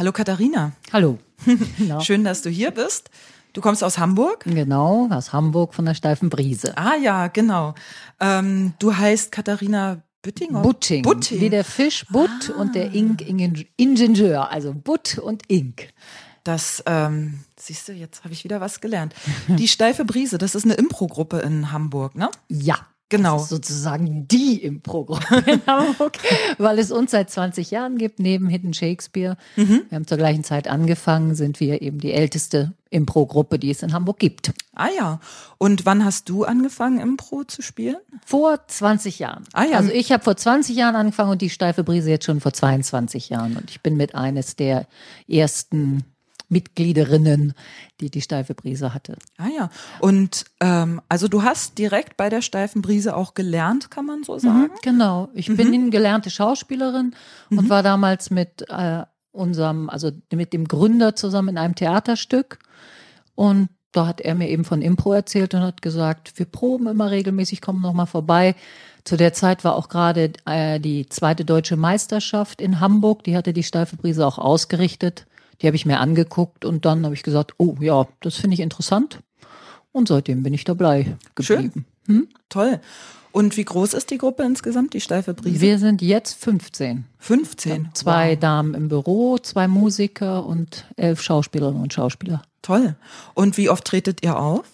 [0.00, 0.72] Hallo Katharina.
[0.94, 1.18] Hallo.
[2.00, 3.10] Schön, dass du hier bist.
[3.52, 4.44] Du kommst aus Hamburg?
[4.46, 6.74] Genau, aus Hamburg von der steifen Brise.
[6.78, 7.74] Ah ja, genau.
[8.18, 10.52] Ähm, du heißt Katharina Bütting?
[10.62, 11.02] Butting.
[11.02, 11.42] Butting.
[11.42, 12.60] Wie der Fisch Butt ah.
[12.60, 13.20] und der Ink
[13.76, 14.50] Ingenieur.
[14.50, 15.92] Also Butt und Ink.
[16.44, 19.14] Das, ähm, siehst du, jetzt habe ich wieder was gelernt.
[19.48, 22.30] Die steife Brise, das ist eine Impro-Gruppe in Hamburg, ne?
[22.48, 22.86] Ja.
[23.10, 23.38] Genau.
[23.38, 26.16] Sozusagen die im Programm in Hamburg,
[26.58, 29.36] weil es uns seit 20 Jahren gibt, neben Hidden Shakespeare.
[29.56, 29.82] Mhm.
[29.88, 33.92] Wir haben zur gleichen Zeit angefangen, sind wir eben die älteste Impro-Gruppe, die es in
[33.92, 34.52] Hamburg gibt.
[34.74, 35.20] Ah ja.
[35.58, 37.98] Und wann hast du angefangen, Impro zu spielen?
[38.24, 39.44] Vor 20 Jahren.
[39.52, 39.76] Ah ja.
[39.76, 43.28] Also ich habe vor 20 Jahren angefangen und die Steife Brise jetzt schon vor 22
[43.28, 43.56] Jahren.
[43.56, 44.86] Und ich bin mit eines der
[45.28, 46.04] ersten
[46.50, 47.54] Mitgliederinnen,
[48.00, 49.16] die die steife Brise hatte.
[49.38, 49.70] Ah ja.
[50.00, 54.38] Und ähm, also du hast direkt bei der steifen Brise auch gelernt, kann man so
[54.38, 54.72] sagen?
[54.72, 55.28] Mhm, genau.
[55.32, 55.56] Ich mhm.
[55.56, 57.14] bin gelernte Schauspielerin
[57.48, 57.58] mhm.
[57.58, 62.58] und war damals mit äh, unserem, also mit dem Gründer zusammen in einem Theaterstück.
[63.34, 67.10] Und da hat er mir eben von Impro erzählt und hat gesagt, wir proben immer
[67.10, 68.54] regelmäßig, kommen noch mal vorbei.
[69.04, 73.24] Zu der Zeit war auch gerade äh, die zweite deutsche Meisterschaft in Hamburg.
[73.24, 75.26] Die hatte die steife Brise auch ausgerichtet.
[75.60, 78.60] Die habe ich mir angeguckt und dann habe ich gesagt, oh ja, das finde ich
[78.60, 79.20] interessant.
[79.92, 81.84] Und seitdem bin ich dabei geblieben.
[82.06, 82.16] Schön.
[82.16, 82.28] Hm?
[82.48, 82.80] Toll.
[83.32, 85.60] Und wie groß ist die Gruppe insgesamt, die Steife Brise?
[85.60, 87.04] Wir sind jetzt 15.
[87.18, 87.90] 15?
[87.94, 88.40] Zwei wow.
[88.40, 92.42] Damen im Büro, zwei Musiker und elf Schauspielerinnen und Schauspieler.
[92.62, 92.96] Toll.
[93.34, 94.66] Und wie oft tretet ihr auf?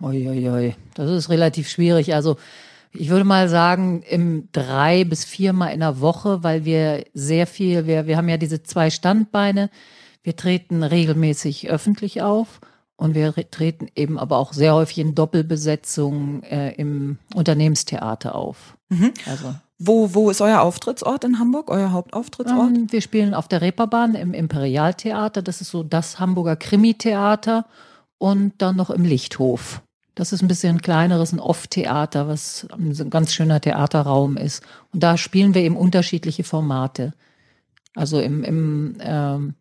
[0.00, 2.14] Uiuiui, das ist relativ schwierig.
[2.14, 2.36] Also
[2.92, 7.86] ich würde mal sagen, im drei bis viermal in der Woche, weil wir sehr viel,
[7.86, 9.70] wir, wir haben ja diese zwei Standbeine.
[10.22, 12.60] Wir treten regelmäßig öffentlich auf
[12.96, 18.76] und wir treten eben aber auch sehr häufig in Doppelbesetzung äh, im Unternehmenstheater auf.
[18.88, 19.12] Mhm.
[19.26, 19.54] Also.
[19.78, 22.76] Wo, wo ist euer Auftrittsort in Hamburg, euer Hauptauftrittsort?
[22.76, 25.40] Ähm, wir spielen auf der Reeperbahn im Imperialtheater.
[25.40, 27.64] Das ist so das Hamburger Krimi-Theater
[28.18, 29.80] und dann noch im Lichthof.
[30.20, 34.62] Das ist ein bisschen ein kleineres, ein Off-Theater, was ein ganz schöner Theaterraum ist.
[34.92, 37.14] Und da spielen wir eben unterschiedliche Formate.
[37.94, 39.54] Also im, im ähm,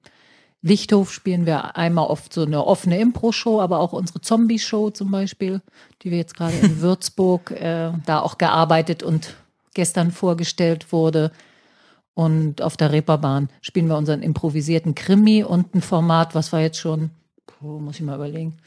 [0.62, 5.62] Lichthof spielen wir einmal oft so eine offene Impro-Show, aber auch unsere Zombie-Show zum Beispiel,
[6.02, 9.36] die wir jetzt gerade in Würzburg äh, da auch gearbeitet und
[9.74, 11.32] gestern vorgestellt wurde.
[12.16, 16.80] Und auf der Reeperbahn spielen wir unseren improvisierten Krimi und ein Format, was wir jetzt
[16.80, 17.12] schon,
[17.62, 18.58] oh, muss ich mal überlegen,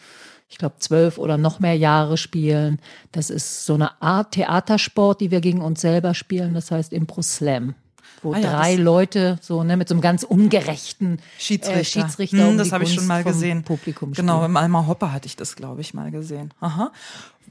[0.53, 2.79] ich glaube, zwölf oder noch mehr Jahre spielen.
[3.11, 6.53] Das ist so eine Art Theatersport, die wir gegen uns selber spielen.
[6.53, 7.75] Das heißt Impro Slam.
[8.21, 12.49] Wo ah ja, drei Leute so ne, mit so einem ganz ungerechten Schiedsrichter, äh, Schiedsrichter
[12.49, 13.65] hm, das habe ich schon mal gesehen.
[13.65, 14.51] Publikum genau, spielen.
[14.51, 16.53] im Alma Hopper hatte ich das, glaube ich, mal gesehen.
[16.61, 16.93] Aha.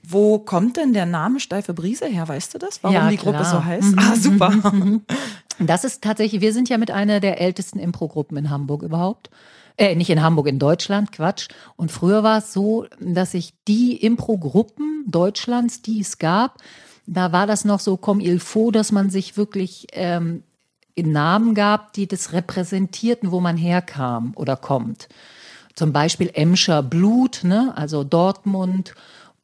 [0.03, 2.27] Wo kommt denn der Name Steife Brise her?
[2.27, 2.83] Weißt du das?
[2.83, 3.93] Warum ja, die Gruppe so heißt?
[3.93, 3.99] Mhm.
[3.99, 4.49] Ah, super.
[4.51, 5.01] Mhm.
[5.57, 9.31] Das ist tatsächlich, wir sind ja mit einer der ältesten Impro-Gruppen in Hamburg überhaupt
[9.81, 11.47] äh, nicht in Hamburg, in Deutschland, Quatsch.
[11.75, 16.57] Und früher war es so, dass sich die Impro-Gruppen Deutschlands, die es gab,
[17.07, 20.43] da war das noch so comme il faut, dass man sich wirklich ähm,
[20.93, 25.09] in Namen gab, die das repräsentierten, wo man herkam oder kommt.
[25.73, 27.73] Zum Beispiel Emscher Blut, ne?
[27.75, 28.93] also Dortmund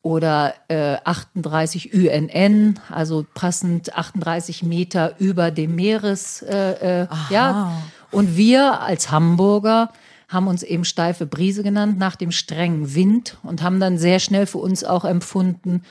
[0.04, 6.44] oder äh, 38 UNN, also passend 38 Meter über dem Meeres.
[6.44, 7.82] Äh, äh, ja.
[8.12, 9.90] Und wir als Hamburger
[10.28, 14.46] haben uns eben steife Brise genannt nach dem strengen Wind und haben dann sehr schnell
[14.46, 15.84] für uns auch empfunden,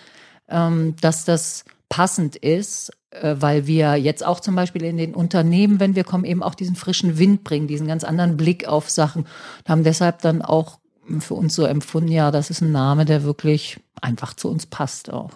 [0.48, 5.80] ähm, dass das passend ist, äh, weil wir jetzt auch zum Beispiel in den Unternehmen,
[5.80, 9.22] wenn wir kommen, eben auch diesen frischen Wind bringen, diesen ganz anderen Blick auf Sachen
[9.22, 10.78] und haben deshalb dann auch
[11.20, 15.10] für uns so empfunden, ja, das ist ein Name, der wirklich einfach zu uns passt
[15.10, 15.30] auch.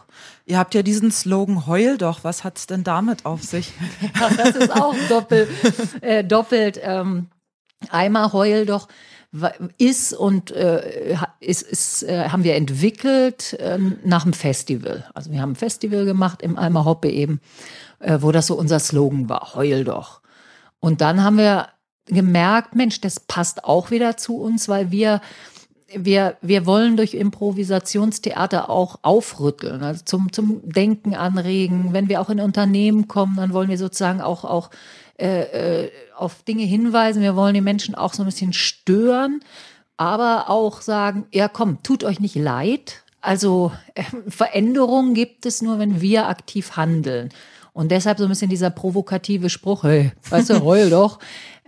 [0.45, 3.73] Ihr habt ja diesen Slogan Heul doch, was hat's denn damit auf sich?
[4.21, 5.49] ja, das ist auch doppelt,
[6.01, 7.29] äh, doppelt ähm,
[7.89, 8.89] Einmal heul doch
[9.79, 15.09] ist und äh, ist, ist, äh, haben wir entwickelt äh, nach dem Festival.
[15.15, 17.41] Also wir haben ein Festival gemacht im Alma Hoppe eben,
[18.01, 20.21] äh, wo das so unser Slogan war, heul doch.
[20.81, 21.69] Und dann haben wir
[22.07, 25.21] gemerkt, Mensch, das passt auch wieder zu uns, weil wir
[25.93, 31.93] wir, wir wollen durch Improvisationstheater auch aufrütteln, also zum, zum Denken anregen.
[31.93, 34.71] Wenn wir auch in Unternehmen kommen, dann wollen wir sozusagen auch, auch
[35.21, 37.23] äh, äh, auf Dinge hinweisen.
[37.23, 39.41] Wir wollen die Menschen auch so ein bisschen stören,
[39.97, 43.05] aber auch sagen, ja komm, tut euch nicht leid.
[43.21, 47.29] Also äh, Veränderungen gibt es nur, wenn wir aktiv handeln.
[47.73, 51.19] Und deshalb so ein bisschen dieser provokative Spruch, hey, weißt du, heul doch,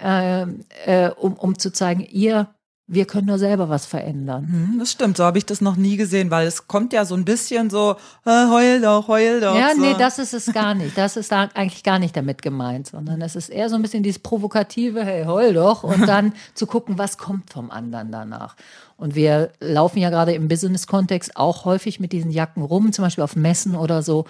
[0.03, 0.43] äh,
[0.87, 2.49] äh, um, um zu zeigen, ihr
[2.93, 4.47] wir können nur selber was verändern.
[4.47, 7.15] Hm, das stimmt, so habe ich das noch nie gesehen, weil es kommt ja so
[7.15, 7.97] ein bisschen so,
[8.27, 9.57] äh, heul doch, heul doch.
[9.57, 9.81] Ja, so.
[9.81, 10.99] nee, das ist es gar nicht.
[10.99, 14.03] Das ist da eigentlich gar nicht damit gemeint, sondern es ist eher so ein bisschen
[14.03, 18.57] dieses provokative, hey, heul doch, und dann zu gucken, was kommt vom anderen danach.
[18.99, 23.25] Und wir laufen ja gerade im Business-Kontext auch häufig mit diesen Jacken rum, zum Beispiel
[23.25, 24.27] auf Messen oder so.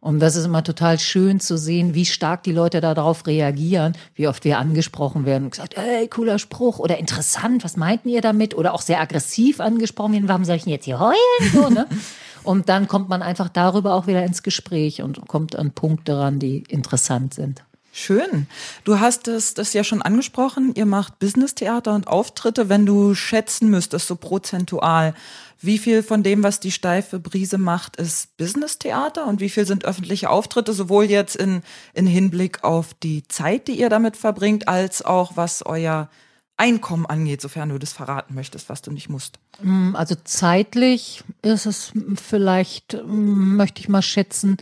[0.00, 4.28] Und das ist immer total schön zu sehen, wie stark die Leute darauf reagieren, wie
[4.28, 8.54] oft wir angesprochen werden und gesagt, hey, cooler Spruch oder interessant, was meinten ihr damit?
[8.54, 11.52] Oder auch sehr aggressiv angesprochen werden, warum soll ich denn jetzt hier heulen?
[11.52, 11.86] So, ne?
[12.44, 16.38] Und dann kommt man einfach darüber auch wieder ins Gespräch und kommt an Punkte ran,
[16.38, 17.62] die interessant sind.
[17.92, 18.46] Schön.
[18.84, 20.72] Du hast es das ja schon angesprochen.
[20.74, 22.68] Ihr macht Business-Theater und Auftritte.
[22.68, 25.14] Wenn du schätzen müsstest, so prozentual,
[25.60, 29.84] wie viel von dem, was die steife Brise macht, ist Business-Theater und wie viel sind
[29.84, 31.62] öffentliche Auftritte, sowohl jetzt in,
[31.94, 36.08] in Hinblick auf die Zeit, die ihr damit verbringt, als auch was euer
[36.56, 39.38] Einkommen angeht, sofern du das verraten möchtest, was du nicht musst?
[39.62, 44.56] Mm, also zeitlich ist es vielleicht, mm, möchte ich mal schätzen,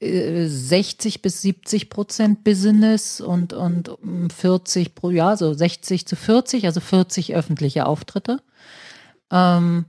[0.00, 3.96] 60 äh, bis 70 Prozent Business und, und
[4.34, 8.42] 40 pro Jahr, so 60 zu 40, also 40 öffentliche Auftritte.
[9.30, 9.86] Ähm,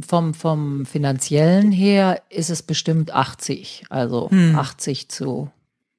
[0.00, 4.56] vom, vom finanziellen her ist es bestimmt 80, also hm.
[4.56, 5.50] 80 zu,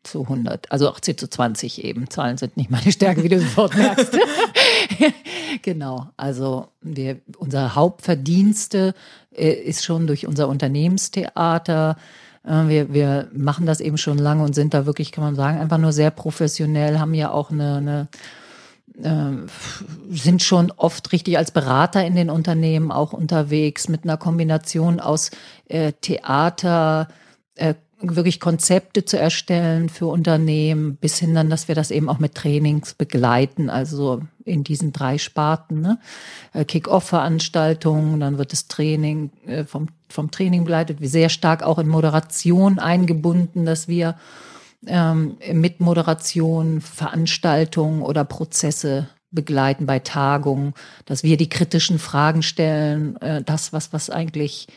[0.04, 2.10] zu 100, also 80 zu 20 eben.
[2.10, 4.18] Zahlen sind nicht meine Stärke, wie du sofort merkst.
[5.62, 8.94] genau, also wir, unser Hauptverdienste
[9.32, 11.98] äh, ist schon durch unser Unternehmenstheater.
[12.44, 15.60] Äh, wir, wir machen das eben schon lange und sind da wirklich, kann man sagen,
[15.60, 18.08] einfach nur sehr professionell, haben ja auch eine, eine
[20.10, 25.32] sind schon oft richtig als Berater in den Unternehmen auch unterwegs mit einer Kombination aus
[25.68, 27.10] äh, Theater,
[27.56, 32.20] äh, wirklich Konzepte zu erstellen für Unternehmen, bis hin dann, dass wir das eben auch
[32.20, 35.82] mit Trainings begleiten, also in diesen drei Sparten.
[35.82, 36.00] Ne?
[36.54, 41.88] Äh, Kick-Off-Veranstaltungen, dann wird das Training äh, vom, vom Training begleitet, sehr stark auch in
[41.88, 44.16] Moderation eingebunden, dass wir
[44.88, 50.74] ähm, mit Moderation Veranstaltungen oder Prozesse begleiten bei Tagungen,
[51.06, 54.68] dass wir die kritischen Fragen stellen, äh, das, was, was eigentlich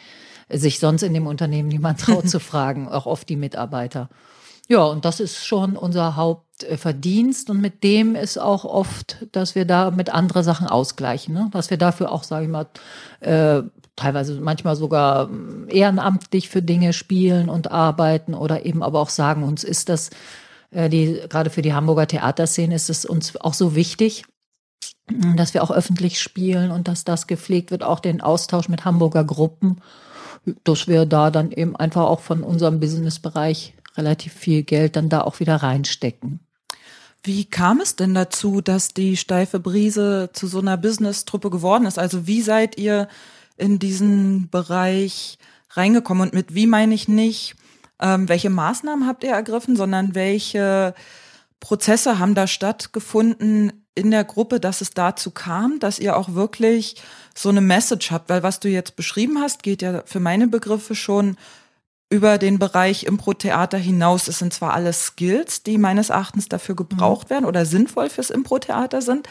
[0.50, 4.08] sich sonst in dem Unternehmen niemand traut zu fragen, auch oft die Mitarbeiter.
[4.70, 9.64] Ja, und das ist schon unser Hauptverdienst und mit dem ist auch oft, dass wir
[9.64, 11.48] da mit andere Sachen ausgleichen, ne?
[11.52, 12.66] dass wir dafür auch, sage ich mal,
[13.20, 13.62] äh,
[13.98, 19.42] teilweise manchmal sogar ähm, ehrenamtlich für Dinge spielen und arbeiten oder eben aber auch sagen,
[19.42, 20.10] uns ist das,
[20.70, 24.24] äh, die, gerade für die Hamburger Theaterszene ist es uns auch so wichtig,
[25.36, 29.24] dass wir auch öffentlich spielen und dass das gepflegt wird, auch den Austausch mit Hamburger
[29.24, 29.80] Gruppen,
[30.64, 35.22] dass wir da dann eben einfach auch von unserem Businessbereich relativ viel Geld dann da
[35.22, 36.40] auch wieder reinstecken.
[37.22, 41.98] Wie kam es denn dazu, dass die steife Brise zu so einer Business-Truppe geworden ist?
[41.98, 43.08] Also wie seid ihr
[43.58, 45.38] in diesen Bereich
[45.70, 46.22] reingekommen?
[46.22, 47.56] Und mit wie meine ich nicht,
[48.00, 50.94] ähm, welche Maßnahmen habt ihr ergriffen, sondern welche
[51.60, 56.96] Prozesse haben da stattgefunden in der Gruppe, dass es dazu kam, dass ihr auch wirklich
[57.34, 58.28] so eine Message habt?
[58.28, 61.36] Weil was du jetzt beschrieben hast, geht ja für meine Begriffe schon
[62.10, 64.28] über den Bereich Impro-Theater hinaus.
[64.28, 67.30] Es sind zwar alles Skills, die meines Erachtens dafür gebraucht mhm.
[67.30, 69.28] werden oder sinnvoll fürs Impro-Theater sind.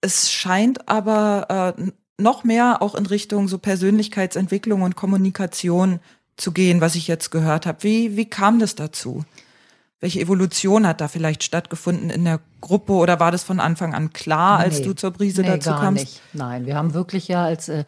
[0.00, 6.00] Es scheint aber äh, noch mehr auch in Richtung so Persönlichkeitsentwicklung und Kommunikation
[6.36, 7.82] zu gehen, was ich jetzt gehört habe.
[7.82, 9.24] Wie, wie kam das dazu?
[10.00, 14.12] Welche Evolution hat da vielleicht stattgefunden in der Gruppe oder war das von Anfang an
[14.12, 16.04] klar, als nee, du zur Brise nee, dazu gar kamst?
[16.04, 16.20] Nicht.
[16.34, 17.84] Nein, wir haben wirklich ja als äh,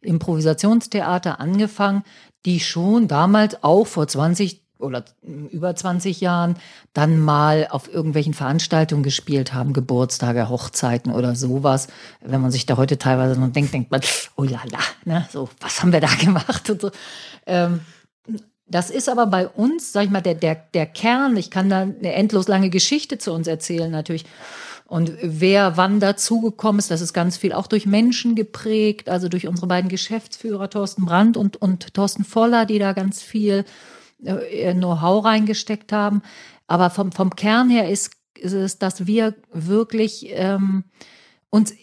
[0.00, 2.02] Improvisationstheater angefangen,
[2.44, 6.56] die schon damals auch vor 20 oder über 20 Jahren
[6.92, 11.88] dann mal auf irgendwelchen Veranstaltungen gespielt haben, Geburtstage, Hochzeiten oder sowas.
[12.20, 14.00] Wenn man sich da heute teilweise noch denkt, denkt man,
[14.36, 16.90] oh la la, ne, so, was haben wir da gemacht und so.
[17.46, 17.80] Ähm,
[18.66, 21.36] das ist aber bei uns, sag ich mal, der, der, der Kern.
[21.36, 24.24] Ich kann da eine endlos lange Geschichte zu uns erzählen, natürlich.
[24.86, 29.46] Und wer wann dazugekommen ist, das ist ganz viel auch durch Menschen geprägt, also durch
[29.46, 33.64] unsere beiden Geschäftsführer, Thorsten Brandt und, und Thorsten Voller, die da ganz viel
[34.22, 36.22] Know-how reingesteckt haben.
[36.66, 40.84] Aber vom, vom Kern her ist, ist es, dass wir wirklich ähm,
[41.50, 41.74] uns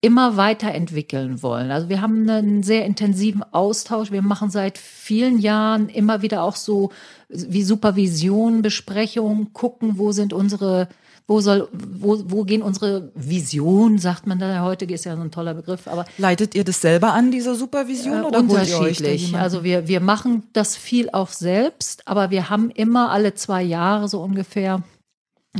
[0.00, 1.70] immer weiterentwickeln wollen.
[1.70, 4.12] Also wir haben einen sehr intensiven Austausch.
[4.12, 6.92] Wir machen seit vielen Jahren immer wieder auch so
[7.28, 10.88] wie Supervision, Besprechungen, gucken, wo sind unsere
[11.28, 15.30] wo soll, wo, wo gehen unsere Visionen, sagt man da heute, ist ja so ein
[15.30, 16.04] toller Begriff, aber.
[16.18, 19.34] Leitet ihr das selber an, diese Supervision, äh, oder unterschiedlich?
[19.34, 24.08] Also wir, wir machen das viel auch selbst, aber wir haben immer alle zwei Jahre
[24.08, 24.82] so ungefähr,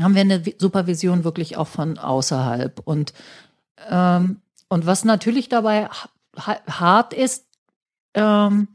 [0.00, 2.80] haben wir eine Supervision wirklich auch von außerhalb.
[2.84, 3.12] Und
[3.90, 5.88] ähm, und was natürlich dabei
[6.36, 7.46] hart ist,
[8.14, 8.68] ähm,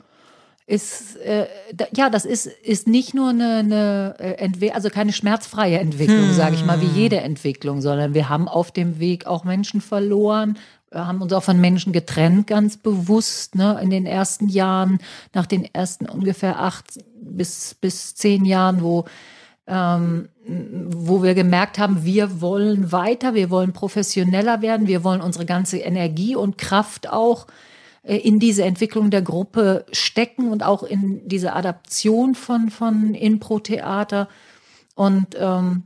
[0.71, 5.11] ist, äh, da, ja, das ist, ist nicht nur eine, eine äh, Entwicklung, also keine
[5.11, 6.33] schmerzfreie Entwicklung, hm.
[6.33, 10.57] sage ich mal, wie jede Entwicklung, sondern wir haben auf dem Weg auch Menschen verloren,
[10.93, 14.99] haben uns auch von Menschen getrennt, ganz bewusst, ne, in den ersten Jahren,
[15.33, 16.85] nach den ersten ungefähr acht
[17.21, 19.05] bis, bis zehn Jahren, wo,
[19.67, 25.45] ähm, wo wir gemerkt haben, wir wollen weiter, wir wollen professioneller werden, wir wollen unsere
[25.45, 27.47] ganze Energie und Kraft auch
[28.03, 34.27] in diese Entwicklung der Gruppe stecken und auch in diese Adaption von, von Impro-Theater.
[34.96, 35.84] Und, ähm,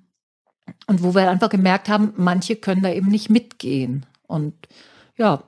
[0.87, 4.05] und wo wir einfach gemerkt haben, manche können da eben nicht mitgehen.
[4.27, 4.53] Und
[5.17, 5.43] ja,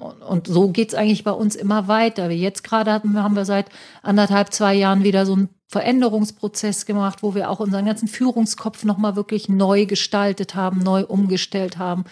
[0.00, 2.30] und so geht's eigentlich bei uns immer weiter.
[2.30, 3.68] Jetzt gerade hatten, haben wir seit
[4.02, 9.16] anderthalb, zwei Jahren wieder so einen Veränderungsprozess gemacht, wo wir auch unseren ganzen Führungskopf nochmal
[9.16, 12.04] wirklich neu gestaltet haben, neu umgestellt haben.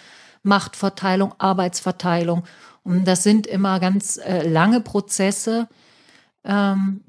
[0.43, 2.43] Machtverteilung, Arbeitsverteilung.
[2.87, 5.67] Und das sind immer ganz äh, lange Prozesse.
[6.45, 7.01] Ähm,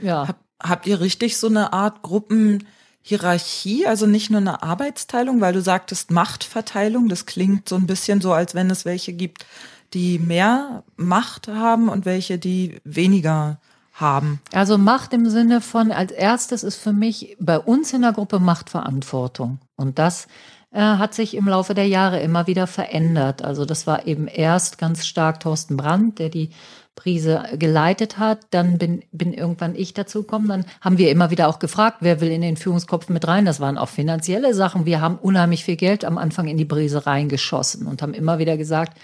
[0.00, 0.26] ja.
[0.28, 5.60] Hab, habt ihr richtig so eine Art Gruppenhierarchie, also nicht nur eine Arbeitsteilung, weil du
[5.60, 9.44] sagtest Machtverteilung, das klingt so ein bisschen so, als wenn es welche gibt,
[9.92, 13.60] die mehr Macht haben und welche, die weniger
[13.92, 14.40] haben.
[14.52, 18.40] Also Macht im Sinne von, als erstes ist für mich bei uns in der Gruppe
[18.40, 19.58] Machtverantwortung.
[19.76, 20.28] Und das
[20.76, 23.42] äh, hat sich im Laufe der Jahre immer wieder verändert.
[23.42, 26.50] Also das war eben erst ganz stark Thorsten Brandt, der die
[26.94, 28.40] Prise geleitet hat.
[28.50, 30.48] Dann bin, bin irgendwann ich dazu gekommen.
[30.48, 33.46] Dann haben wir immer wieder auch gefragt, wer will in den Führungskopf mit rein.
[33.46, 34.84] Das waren auch finanzielle Sachen.
[34.84, 38.58] Wir haben unheimlich viel Geld am Anfang in die Brise reingeschossen und haben immer wieder
[38.58, 38.98] gesagt,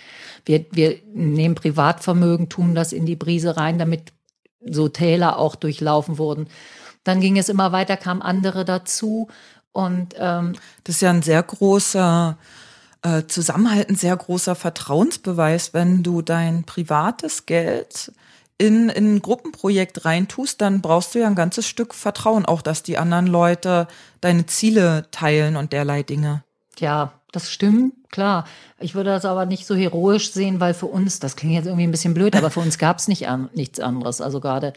[0.45, 4.12] wir, wir nehmen Privatvermögen, tun das in die Brise rein, damit
[4.61, 6.49] so Täler auch durchlaufen wurden.
[7.02, 9.29] Dann ging es immer weiter, kamen andere dazu
[9.73, 12.37] und ähm, das ist ja ein sehr großer
[13.02, 18.12] äh, Zusammenhalt, ein sehr großer Vertrauensbeweis, wenn du dein privates Geld
[18.59, 22.83] in, in ein Gruppenprojekt reintust, dann brauchst du ja ein ganzes Stück Vertrauen, auch dass
[22.83, 23.88] die anderen Leute
[24.21, 26.45] deine Ziele teilen und derlei Dinge.
[26.79, 28.45] Ja, das stimmt, klar.
[28.79, 31.87] Ich würde das aber nicht so heroisch sehen, weil für uns, das klingt jetzt irgendwie
[31.87, 34.21] ein bisschen blöd, aber für uns gab es nicht an, nichts anderes.
[34.21, 34.75] Also gerade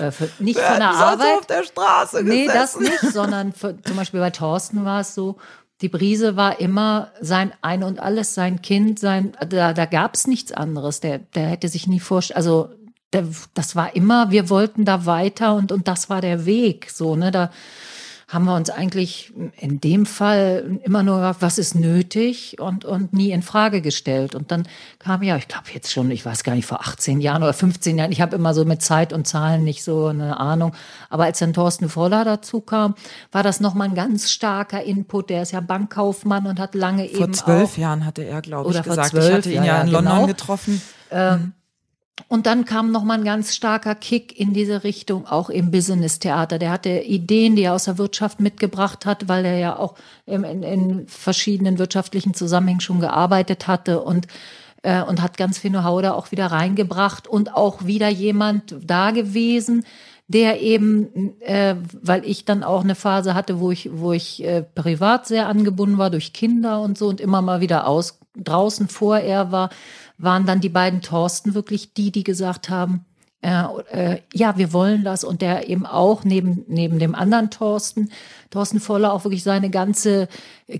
[0.00, 1.38] äh, für, nicht von der Arbeit.
[1.38, 5.36] auf der Straße Nee, das nicht, sondern für, zum Beispiel bei Thorsten war es so,
[5.80, 10.26] die Brise war immer sein Ein und Alles, sein Kind, sein, da, da gab es
[10.26, 11.00] nichts anderes.
[11.00, 12.70] Der, der hätte sich nie vorstellen, also
[13.54, 16.90] das war immer, wir wollten da weiter und, und das war der Weg.
[16.90, 17.50] So, ne, da
[18.34, 23.12] haben wir uns eigentlich in dem Fall immer nur gefragt, was ist nötig und, und
[23.12, 24.34] nie in Frage gestellt.
[24.34, 24.66] Und dann
[24.98, 27.96] kam ja, ich glaube jetzt schon, ich weiß gar nicht, vor 18 Jahren oder 15
[27.96, 30.74] Jahren, ich habe immer so mit Zeit und Zahlen nicht so eine Ahnung.
[31.10, 32.96] Aber als dann Thorsten Voller dazu kam,
[33.30, 35.30] war das nochmal ein ganz starker Input.
[35.30, 37.34] Der ist ja Bankkaufmann und hat lange vor eben.
[37.34, 39.14] Vor zwölf Jahren hatte er, glaube ich, gesagt.
[39.14, 40.26] Ich hatte ihn ja, ja in London genau.
[40.26, 40.82] getroffen.
[41.10, 41.52] Ähm, mhm.
[42.28, 46.58] Und dann kam noch mal ein ganz starker Kick in diese Richtung, auch im Business-Theater.
[46.58, 49.94] Der hatte Ideen, die er aus der Wirtschaft mitgebracht hat, weil er ja auch
[50.24, 54.28] in, in verschiedenen wirtschaftlichen Zusammenhängen schon gearbeitet hatte und
[54.82, 59.10] äh, und hat ganz viel Know-how da auch wieder reingebracht und auch wieder jemand da
[59.10, 59.84] gewesen,
[60.28, 64.62] der eben, äh, weil ich dann auch eine Phase hatte, wo ich, wo ich äh,
[64.62, 69.18] privat sehr angebunden war durch Kinder und so und immer mal wieder aus draußen vor
[69.18, 69.70] er war,
[70.18, 73.04] waren dann die beiden Thorsten wirklich die, die gesagt haben,
[73.44, 78.08] äh, äh, ja, wir wollen das und der eben auch neben, neben dem anderen Thorsten,
[78.50, 80.28] Thorsten Voller auch wirklich seine ganze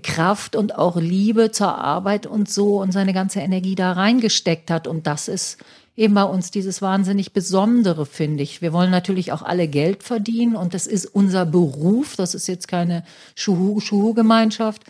[0.01, 4.87] Kraft und auch Liebe zur Arbeit und so und seine ganze Energie da reingesteckt hat.
[4.87, 5.59] Und das ist
[5.95, 8.63] eben bei uns dieses wahnsinnig Besondere, finde ich.
[8.63, 12.67] Wir wollen natürlich auch alle Geld verdienen und das ist unser Beruf, das ist jetzt
[12.67, 13.03] keine
[13.35, 14.81] Schuhu-Gemeinschaft,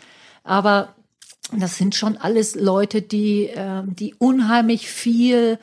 [0.44, 0.95] aber
[1.52, 5.58] das sind schon alles Leute, die, äh, die unheimlich viel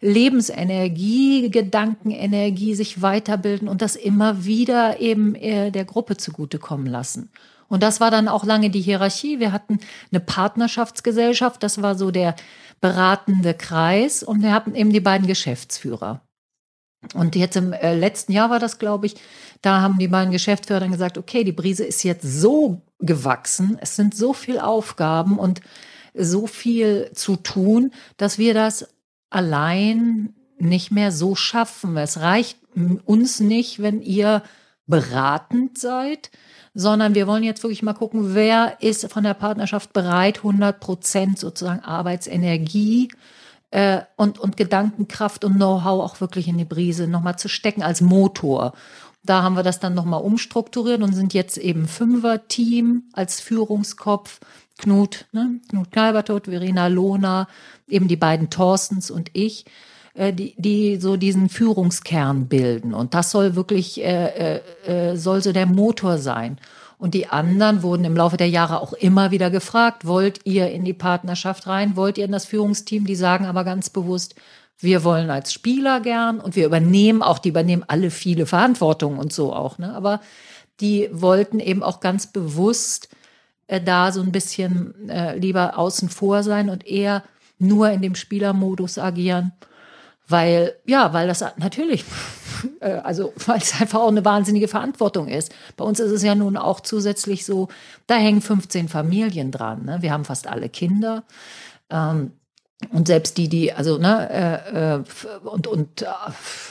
[0.00, 7.30] Lebensenergie, Gedankenenergie sich weiterbilden und das immer wieder eben äh, der Gruppe zugutekommen lassen.
[7.68, 9.38] Und das war dann auch lange die Hierarchie.
[9.40, 9.78] Wir hatten
[10.10, 12.34] eine Partnerschaftsgesellschaft, das war so der
[12.80, 16.20] beratende Kreis und wir hatten eben die beiden Geschäftsführer.
[17.14, 19.16] Und jetzt im äh, letzten Jahr war das, glaube ich,
[19.60, 23.96] da haben die beiden Geschäftsführer dann gesagt, okay, die Brise ist jetzt so gewachsen, es
[23.96, 25.60] sind so viele Aufgaben und
[26.14, 28.88] so viel zu tun, dass wir das
[29.30, 31.96] allein nicht mehr so schaffen.
[31.96, 32.58] Es reicht
[33.04, 34.42] uns nicht, wenn ihr
[34.86, 36.30] beratend seid,
[36.74, 41.38] sondern wir wollen jetzt wirklich mal gucken, wer ist von der Partnerschaft bereit, 100 Prozent
[41.38, 43.41] sozusagen Arbeitsenergie äh,
[44.16, 48.74] und, und Gedankenkraft und Know-how auch wirklich in die Brise nochmal zu stecken als Motor.
[49.24, 54.40] Da haben wir das dann nochmal umstrukturiert und sind jetzt eben Fünfer-Team als Führungskopf.
[54.78, 55.60] Knut, ne?
[55.68, 57.46] Knut Kalbertot, Verena Lohner,
[57.88, 59.64] eben die beiden Thorstens und ich,
[60.14, 62.94] äh, die, die so diesen Führungskern bilden.
[62.94, 66.58] Und das soll wirklich, äh, äh, äh, soll so der Motor sein.
[67.02, 70.84] Und die anderen wurden im Laufe der Jahre auch immer wieder gefragt, wollt ihr in
[70.84, 73.06] die Partnerschaft rein, wollt ihr in das Führungsteam?
[73.06, 74.36] Die sagen aber ganz bewusst,
[74.78, 79.32] wir wollen als Spieler gern und wir übernehmen auch, die übernehmen alle viele Verantwortung und
[79.32, 79.78] so auch.
[79.78, 79.92] Ne?
[79.96, 80.20] Aber
[80.78, 83.08] die wollten eben auch ganz bewusst
[83.66, 87.24] äh, da so ein bisschen äh, lieber außen vor sein und eher
[87.58, 89.50] nur in dem Spielermodus agieren,
[90.28, 92.04] weil ja, weil das natürlich,
[92.80, 95.52] äh, also weil es einfach auch eine wahnsinnige Verantwortung ist.
[95.76, 97.68] Bei uns ist es ja nun auch zusätzlich so,
[98.06, 99.84] da hängen 15 Familien dran.
[99.84, 99.98] Ne?
[100.00, 101.24] Wir haben fast alle Kinder.
[101.90, 102.32] Ähm,
[102.90, 104.28] und selbst die, die, also, ne,
[104.74, 105.02] äh, äh,
[105.44, 106.06] und, und äh,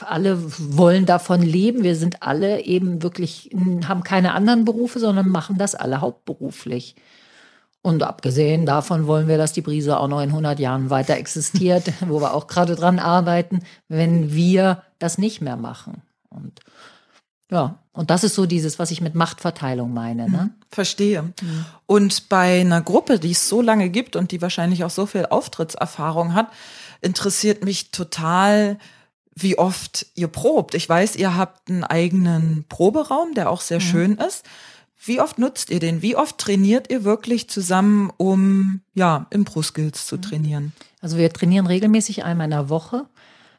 [0.04, 1.82] alle wollen davon leben.
[1.82, 3.50] Wir sind alle eben wirklich,
[3.88, 6.96] haben keine anderen Berufe, sondern machen das alle hauptberuflich.
[7.82, 11.92] Und abgesehen davon wollen wir, dass die Brise auch noch in 100 Jahren weiter existiert,
[12.06, 16.02] wo wir auch gerade dran arbeiten, wenn wir das nicht mehr machen.
[16.30, 16.60] Und
[17.50, 20.30] ja, und das ist so dieses, was ich mit Machtverteilung meine.
[20.30, 20.44] Ne?
[20.44, 21.22] Mhm, verstehe.
[21.22, 21.64] Mhm.
[21.84, 25.26] Und bei einer Gruppe, die es so lange gibt und die wahrscheinlich auch so viel
[25.26, 26.50] Auftrittserfahrung hat,
[27.02, 28.78] interessiert mich total,
[29.34, 30.74] wie oft ihr probt.
[30.74, 33.84] Ich weiß, ihr habt einen eigenen Proberaum, der auch sehr mhm.
[33.84, 34.46] schön ist.
[35.04, 36.00] Wie oft nutzt ihr den?
[36.00, 40.22] Wie oft trainiert ihr wirklich zusammen, um ja, Impro-Skills zu mhm.
[40.22, 40.72] trainieren?
[41.02, 43.04] Also wir trainieren regelmäßig einmal in der Woche.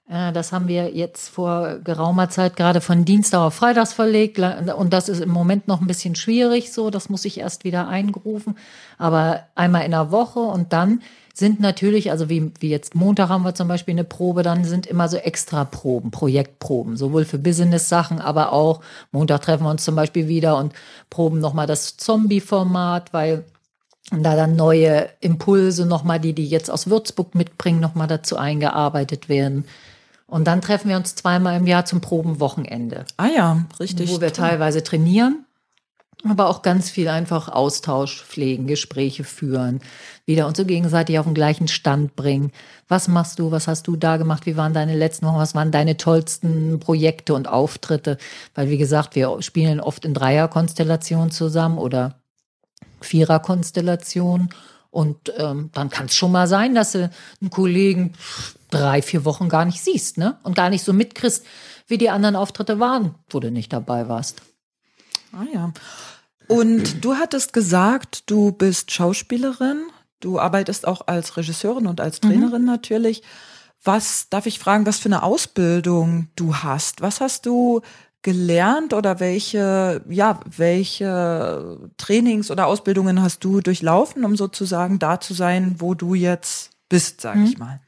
[0.09, 4.39] Äh, das haben wir jetzt vor geraumer Zeit gerade von Dienstag auf Freitags verlegt.
[4.39, 6.89] Und das ist im Moment noch ein bisschen schwierig so.
[6.89, 8.55] Das muss ich erst wieder eingrufen.
[8.97, 11.01] Aber einmal in der Woche und dann
[11.35, 14.85] sind natürlich, also wie, wie jetzt Montag haben wir zum Beispiel eine Probe, dann sind
[14.85, 18.81] immer so extra Proben, Projektproben, sowohl für Business-Sachen, aber auch
[19.11, 20.73] Montag treffen wir uns zum Beispiel wieder und
[21.09, 23.45] proben nochmal das Zombie-Format, weil
[24.11, 29.65] da dann neue Impulse nochmal, die die jetzt aus Würzburg mitbringen, nochmal dazu eingearbeitet werden.
[30.33, 33.05] Und dann treffen wir uns zweimal im Jahr zum Probenwochenende.
[33.17, 34.09] Ah ja, richtig.
[34.09, 35.45] Wo wir teilweise trainieren,
[36.27, 39.79] aber auch ganz viel einfach Austausch pflegen, Gespräche führen,
[40.25, 42.51] wieder uns so gegenseitig auf den gleichen Stand bringen.
[42.87, 43.51] Was machst du?
[43.51, 44.47] Was hast du da gemacht?
[44.47, 45.37] Wie waren deine letzten Wochen?
[45.37, 48.17] Was waren deine tollsten Projekte und Auftritte?
[48.55, 52.15] Weil, wie gesagt, wir spielen oft in Dreierkonstellationen zusammen oder
[53.01, 54.49] Viererkonstellationen.
[54.89, 58.13] Und ähm, dann kann es schon mal sein, dass du einen Kollegen
[58.73, 60.37] drei, vier Wochen gar nicht siehst, ne?
[60.43, 61.45] Und gar nicht so mitkriegst,
[61.87, 64.41] wie die anderen Auftritte waren, wo du nicht dabei warst.
[65.31, 65.73] Ah ja.
[66.47, 69.83] Und du hattest gesagt, du bist Schauspielerin,
[70.19, 72.67] du arbeitest auch als Regisseurin und als Trainerin mhm.
[72.67, 73.23] natürlich.
[73.83, 77.01] Was darf ich fragen, was für eine Ausbildung du hast?
[77.01, 77.81] Was hast du
[78.21, 85.33] gelernt oder welche, ja, welche Trainings oder Ausbildungen hast du durchlaufen, um sozusagen da zu
[85.33, 87.45] sein, wo du jetzt bist, sag mhm.
[87.45, 87.81] ich mal?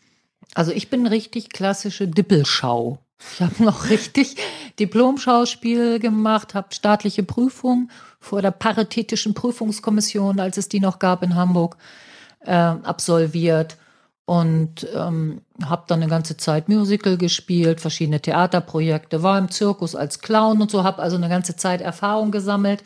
[0.56, 2.98] Also ich bin richtig klassische Dippelschau.
[3.34, 4.38] Ich habe noch richtig
[4.80, 11.36] Diplom-Schauspiel gemacht, habe staatliche Prüfung vor der Paritätischen Prüfungskommission, als es die noch gab in
[11.36, 11.78] Hamburg,
[12.40, 13.78] äh, absolviert
[14.26, 20.20] und ähm, habe dann eine ganze Zeit Musical gespielt, verschiedene Theaterprojekte, war im Zirkus als
[20.20, 22.84] Clown und so, habe also eine ganze Zeit Erfahrung gesammelt.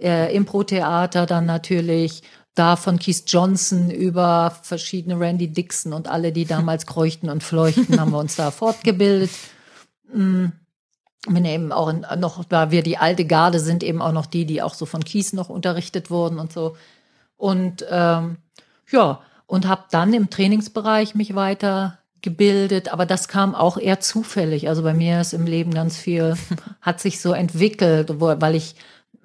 [0.00, 2.22] Äh, Impro-Theater dann natürlich,
[2.58, 8.00] da von Keith Johnson über verschiedene Randy Dixon und alle, die damals kreuchten und fleuchten,
[8.00, 9.30] haben wir uns da fortgebildet.
[10.12, 10.52] Mhm.
[11.28, 14.62] Bin eben auch noch, da wir die alte Garde sind, eben auch noch die, die
[14.62, 16.76] auch so von Kies noch unterrichtet wurden und so.
[17.36, 18.38] Und ähm,
[18.90, 24.68] ja, und habe dann im Trainingsbereich mich weiter gebildet, aber das kam auch eher zufällig.
[24.68, 26.36] Also bei mir ist im Leben ganz viel,
[26.80, 28.76] hat sich so entwickelt, weil ich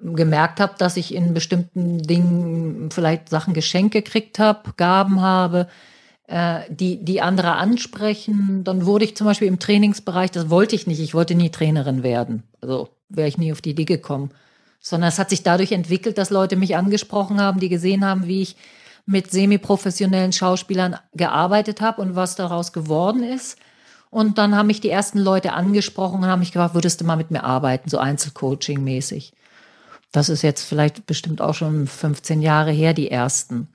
[0.04, 5.66] gemerkt habe, dass ich in bestimmten Dingen vielleicht Sachen geschenkt gekriegt habe, Gaben habe,
[6.26, 8.64] äh, die, die andere ansprechen.
[8.64, 12.02] Dann wurde ich zum Beispiel im Trainingsbereich, das wollte ich nicht, ich wollte nie Trainerin
[12.02, 12.42] werden.
[12.60, 14.30] Also wäre ich nie auf die Idee gekommen.
[14.80, 18.42] Sondern es hat sich dadurch entwickelt, dass Leute mich angesprochen haben, die gesehen haben, wie
[18.42, 18.56] ich
[19.06, 23.58] mit semi-professionellen Schauspielern gearbeitet habe und was daraus geworden ist.
[24.10, 27.16] Und dann haben mich die ersten Leute angesprochen und haben mich gefragt, würdest du mal
[27.16, 29.32] mit mir arbeiten, so Einzelcoaching-mäßig.
[30.14, 33.66] Das ist jetzt vielleicht bestimmt auch schon 15 Jahre her, die ersten.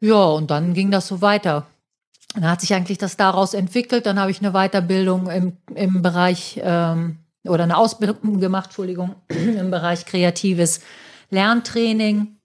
[0.00, 1.66] Ja, und dann ging das so weiter.
[2.34, 4.06] Dann hat sich eigentlich das daraus entwickelt.
[4.06, 9.70] Dann habe ich eine Weiterbildung im, im Bereich ähm, oder eine Ausbildung gemacht, Entschuldigung, im
[9.70, 10.80] Bereich kreatives
[11.28, 12.36] Lerntraining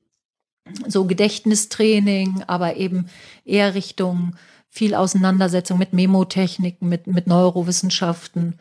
[0.87, 3.07] so Gedächtnistraining, aber eben
[3.45, 4.35] eher Richtung
[4.69, 8.59] viel Auseinandersetzung mit Memotechniken, mit, mit Neurowissenschaften.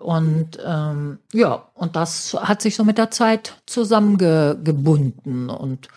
[0.00, 5.50] Und ähm, ja, und das hat sich so mit der Zeit zusammengebunden.
[5.50, 5.88] Und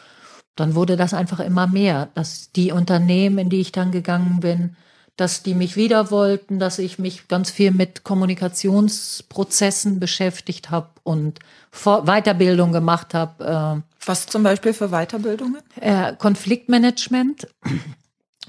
[0.55, 4.75] dann wurde das einfach immer mehr, dass die Unternehmen, in die ich dann gegangen bin,
[5.15, 11.39] dass die mich wieder wollten, dass ich mich ganz viel mit Kommunikationsprozessen beschäftigt habe und
[11.71, 13.83] Vor Weiterbildung gemacht habe.
[13.85, 15.61] Äh, Was zum Beispiel für Weiterbildungen?
[15.79, 17.47] Äh, Konfliktmanagement,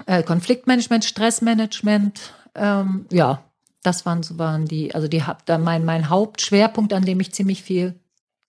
[0.05, 3.44] äh, Konfliktmanagement, Stressmanagement, ähm, ja,
[3.85, 5.23] das waren, so waren die, also die
[5.59, 7.95] mein, mein Hauptschwerpunkt, an dem ich ziemlich viel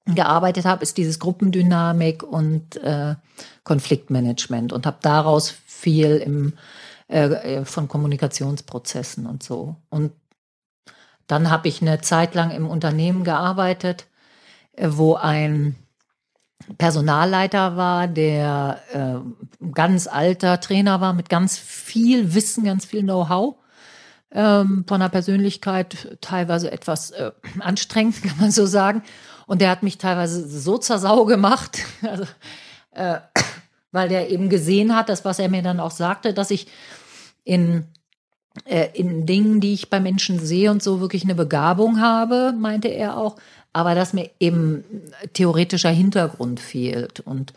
[0.06, 3.16] gearbeitet habe, ist dieses Gruppendynamik und äh,
[3.64, 6.52] Konfliktmanagement und habe daraus viel im,
[7.08, 9.76] äh, äh, von Kommunikationsprozessen und so.
[9.90, 10.12] Und
[11.26, 14.06] dann habe ich eine Zeit lang im Unternehmen gearbeitet,
[14.72, 15.74] äh, wo ein
[16.78, 23.56] Personalleiter war, der äh, ganz alter Trainer war mit ganz viel Wissen, ganz viel Know-how
[24.32, 29.02] ähm, von der Persönlichkeit teilweise etwas äh, anstrengend, kann man so sagen.
[29.46, 32.24] Und der hat mich teilweise so zur Sau gemacht, also,
[32.92, 33.18] äh,
[33.92, 36.66] weil der eben gesehen hat, das, was er mir dann auch sagte, dass ich
[37.44, 37.84] in,
[38.64, 42.88] äh, in Dingen, die ich bei Menschen sehe und so wirklich eine Begabung habe, meinte
[42.88, 43.36] er auch,
[43.72, 44.84] aber dass mir eben
[45.34, 47.20] theoretischer Hintergrund fehlt.
[47.20, 47.52] Und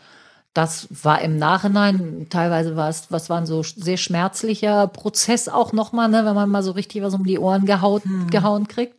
[0.52, 5.72] das war im Nachhinein, teilweise war es, was war ein so sehr schmerzlicher Prozess auch
[5.72, 8.30] nochmal, ne, wenn man mal so richtig was um die Ohren gehauen, hm.
[8.30, 8.96] gehauen kriegt.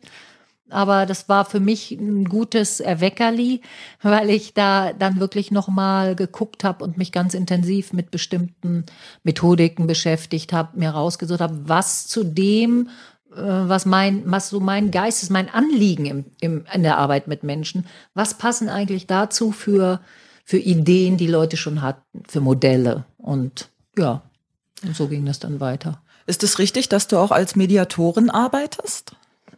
[0.70, 3.60] Aber das war für mich ein gutes Erweckerli,
[4.00, 8.86] weil ich da dann wirklich nochmal geguckt habe und mich ganz intensiv mit bestimmten
[9.22, 12.88] Methodiken beschäftigt habe, mir rausgesucht habe, was zu dem,
[13.32, 17.28] äh, was mein, was so mein Geist ist, mein Anliegen im, im, in der Arbeit
[17.28, 20.00] mit Menschen, was passen eigentlich dazu für
[20.44, 23.04] für Ideen, die Leute schon hatten, für Modelle.
[23.18, 24.22] Und ja,
[24.82, 26.02] und so ging das dann weiter.
[26.26, 29.14] Ist es richtig, dass du auch als Mediatorin arbeitest?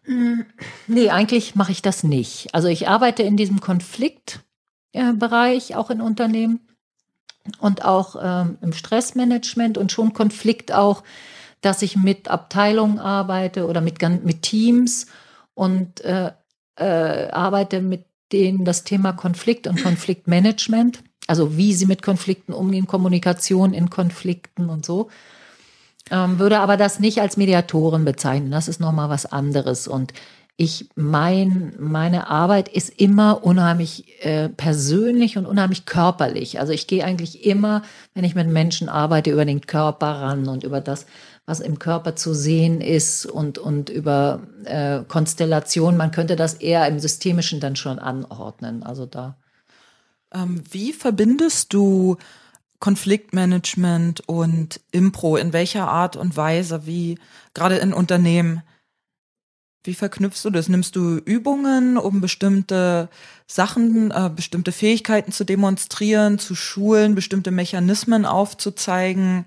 [0.06, 0.40] Mm,
[0.86, 2.54] nee, eigentlich mache ich das nicht.
[2.54, 6.60] Also ich arbeite in diesem Konfliktbereich, auch in Unternehmen
[7.58, 11.04] und auch ähm, im Stressmanagement und schon Konflikt auch,
[11.60, 15.06] dass ich mit Abteilungen arbeite oder mit, mit Teams
[15.54, 16.32] und äh,
[16.76, 22.86] äh, arbeite mit denen das Thema Konflikt und Konfliktmanagement, also wie sie mit Konflikten umgehen,
[22.86, 25.08] Kommunikation in Konflikten und so,
[26.10, 28.50] ähm, würde aber das nicht als Mediatoren bezeichnen.
[28.50, 29.88] Das ist nochmal was anderes.
[29.88, 30.12] Und
[30.56, 36.60] ich mein, meine Arbeit ist immer unheimlich äh, persönlich und unheimlich körperlich.
[36.60, 37.82] Also ich gehe eigentlich immer,
[38.14, 41.06] wenn ich mit Menschen arbeite, über den Körper ran und über das,
[41.46, 45.96] was im Körper zu sehen ist und, und über äh, Konstellation.
[45.96, 48.82] Man könnte das eher im Systemischen dann schon anordnen.
[48.82, 49.36] Also da.
[50.32, 52.16] Ähm, wie verbindest du
[52.80, 55.36] Konfliktmanagement und Impro?
[55.36, 56.86] In welcher Art und Weise?
[56.86, 57.18] Wie
[57.52, 58.62] gerade in Unternehmen?
[59.86, 60.70] Wie verknüpfst du das?
[60.70, 63.10] Nimmst du Übungen, um bestimmte
[63.46, 69.44] Sachen, äh, bestimmte Fähigkeiten zu demonstrieren, zu schulen, bestimmte Mechanismen aufzuzeigen?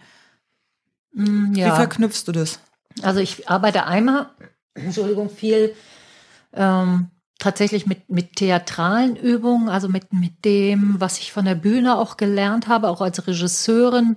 [1.17, 1.65] Mm, ja.
[1.65, 2.59] Wie verknüpfst du das?
[3.01, 4.29] Also ich arbeite einmal,
[4.75, 5.73] Entschuldigung, viel
[6.53, 7.07] ähm,
[7.39, 12.17] tatsächlich mit, mit theatralen Übungen, also mit, mit dem, was ich von der Bühne auch
[12.17, 14.15] gelernt habe, auch als Regisseurin,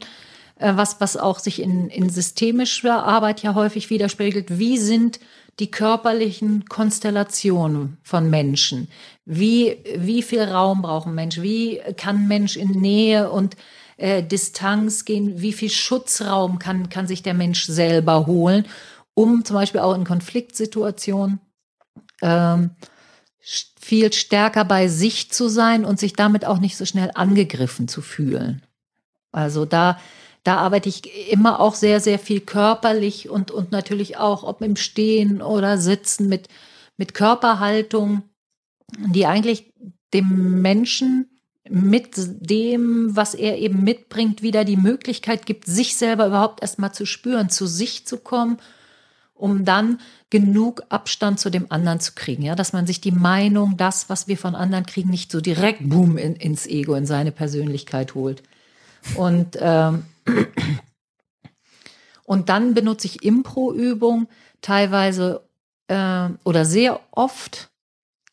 [0.57, 4.59] äh, was, was auch sich in, in systemischer Arbeit ja häufig widerspiegelt.
[4.59, 5.21] Wie sind
[5.59, 8.89] die körperlichen Konstellationen von Menschen?
[9.25, 11.41] Wie, wie viel Raum brauchen Mensch?
[11.41, 13.57] Wie kann Mensch in Nähe und
[14.01, 18.67] äh, Distanz gehen, wie viel Schutzraum kann, kann sich der Mensch selber holen,
[19.13, 21.39] um zum Beispiel auch in Konfliktsituationen
[22.23, 22.71] ähm,
[23.79, 28.01] viel stärker bei sich zu sein und sich damit auch nicht so schnell angegriffen zu
[28.01, 28.63] fühlen.
[29.33, 30.01] Also da,
[30.45, 34.77] da arbeite ich immer auch sehr, sehr viel körperlich und, und natürlich auch, ob im
[34.77, 36.49] Stehen oder Sitzen mit,
[36.97, 38.23] mit Körperhaltung,
[38.97, 39.75] die eigentlich
[40.15, 41.40] dem Menschen
[41.71, 47.07] mit dem, was er eben mitbringt, wieder die Möglichkeit gibt, sich selber überhaupt erstmal zu
[47.07, 48.59] spüren, zu sich zu kommen,
[49.35, 52.43] um dann genug Abstand zu dem anderen zu kriegen.
[52.43, 55.89] Ja, dass man sich die Meinung, das, was wir von anderen kriegen, nicht so direkt
[55.89, 58.43] boom in, ins Ego, in seine Persönlichkeit holt.
[59.15, 60.05] Und, ähm,
[62.25, 64.29] und dann benutze ich Impro-Übung
[64.61, 65.43] teilweise
[65.87, 67.70] äh, oder sehr oft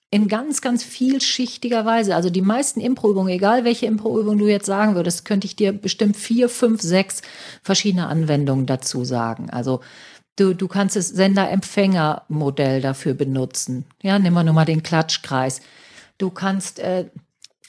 [0.09, 2.15] in ganz, ganz vielschichtiger Weise.
[2.15, 6.15] Also die meisten Impro-Übungen, egal welche Impro-Übung du jetzt sagen würdest, könnte ich dir bestimmt
[6.15, 7.21] vier, fünf, sechs
[7.61, 9.49] verschiedene Anwendungen dazu sagen.
[9.49, 9.81] Also
[10.37, 13.85] du, du kannst das Sender-Empfänger-Modell dafür benutzen.
[14.01, 15.59] Ja, nimm mal nur mal den Klatschkreis.
[16.17, 17.09] Du kannst äh,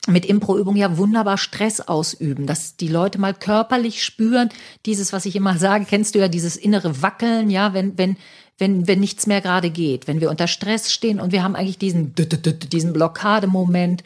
[0.07, 4.49] mit Impro-Übung ja wunderbar Stress ausüben, dass die Leute mal körperlich spüren,
[4.87, 8.17] dieses, was ich immer sage, kennst du ja, dieses innere Wackeln, ja, wenn, wenn
[8.59, 11.79] wenn, wenn nichts mehr gerade geht, wenn wir unter Stress stehen und wir haben eigentlich
[11.79, 14.03] diesen, diesen Blockademoment,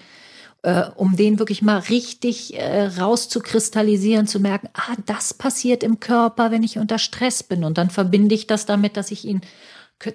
[0.62, 6.50] äh, um den wirklich mal richtig äh, rauszukristallisieren, zu merken, ah, das passiert im Körper,
[6.50, 7.64] wenn ich unter Stress bin.
[7.64, 9.40] Und dann verbinde ich das damit, dass ich ihnen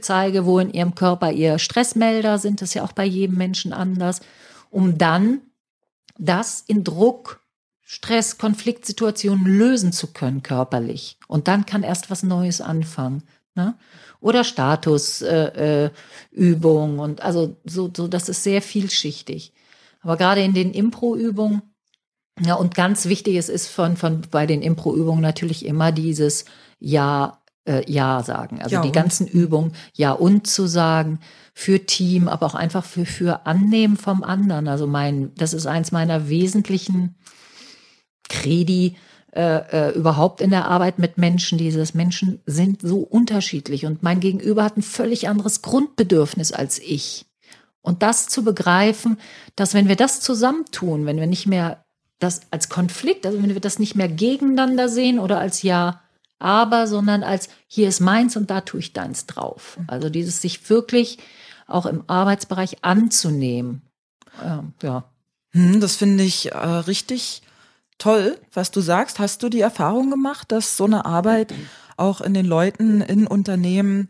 [0.02, 2.62] zeige, wo in ihrem Körper ihr Stressmelder sind.
[2.62, 4.20] Das ist ja auch bei jedem Menschen anders.
[4.70, 5.42] Um dann
[6.18, 7.42] das in Druck,
[7.82, 11.18] Stress, Konfliktsituationen lösen zu können körperlich.
[11.28, 13.24] Und dann kann erst was Neues anfangen.
[13.56, 13.76] Ne?
[14.20, 15.90] Oder Statusübung äh,
[16.36, 19.54] äh, und also so, so, das ist sehr vielschichtig.
[20.02, 21.62] Aber gerade in den Impro-Übungen,
[22.40, 26.46] ja, und ganz wichtig es ist von, von bei den Impro-Übungen natürlich immer dieses
[26.80, 28.62] Ja, äh, Ja sagen.
[28.62, 31.20] Also ja, die ganzen Übungen Ja und zu sagen
[31.54, 34.68] für Team, aber auch einfach für, für Annehmen vom anderen.
[34.68, 37.16] Also mein, das ist eins meiner wesentlichen
[38.30, 38.96] Kredi
[39.38, 41.60] äh, äh, überhaupt in der Arbeit mit Menschen.
[41.60, 47.28] Dieses Menschen sind so unterschiedlich und mein Gegenüber hat ein völlig anderes Grundbedürfnis als ich.
[47.82, 49.20] Und das zu begreifen,
[49.56, 51.86] dass wenn wir das zusammentun, wenn wir nicht mehr
[52.18, 56.02] das als Konflikt, also wenn wir das nicht mehr gegeneinander sehen oder als ja,
[56.40, 59.78] aber, sondern als hier ist meins und da tue ich deins drauf.
[59.86, 61.20] Also dieses sich wirklich
[61.68, 63.84] auch im Arbeitsbereich anzunehmen.
[64.44, 65.04] Ähm, ja.
[65.52, 67.44] Hm, das finde ich äh, richtig
[67.98, 69.20] toll, was du sagst.
[69.20, 71.54] Hast du die Erfahrung gemacht, dass so eine Arbeit
[71.98, 74.08] auch in den Leuten, in Unternehmen,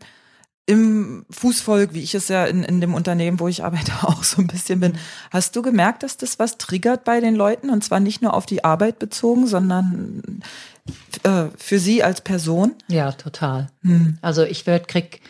[0.66, 4.42] im Fußvolk, wie ich es ja in, in dem Unternehmen, wo ich arbeite, auch so
[4.42, 4.98] ein bisschen bin.
[5.30, 8.44] Hast du gemerkt, dass das was triggert bei den Leuten und zwar nicht nur auf
[8.44, 10.42] die Arbeit bezogen, sondern
[11.22, 12.74] äh, für sie als Person?
[12.88, 13.70] Ja, total.
[13.82, 14.18] Hm.
[14.20, 15.22] Also ich werd, krieg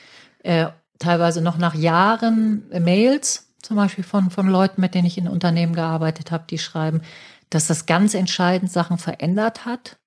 [0.42, 0.66] äh,
[0.99, 5.75] teilweise noch nach Jahren Mails, zum Beispiel von, von Leuten, mit denen ich in Unternehmen
[5.75, 7.03] gearbeitet habe, die schreiben,
[7.51, 9.99] dass das ganz entscheidend Sachen verändert hat.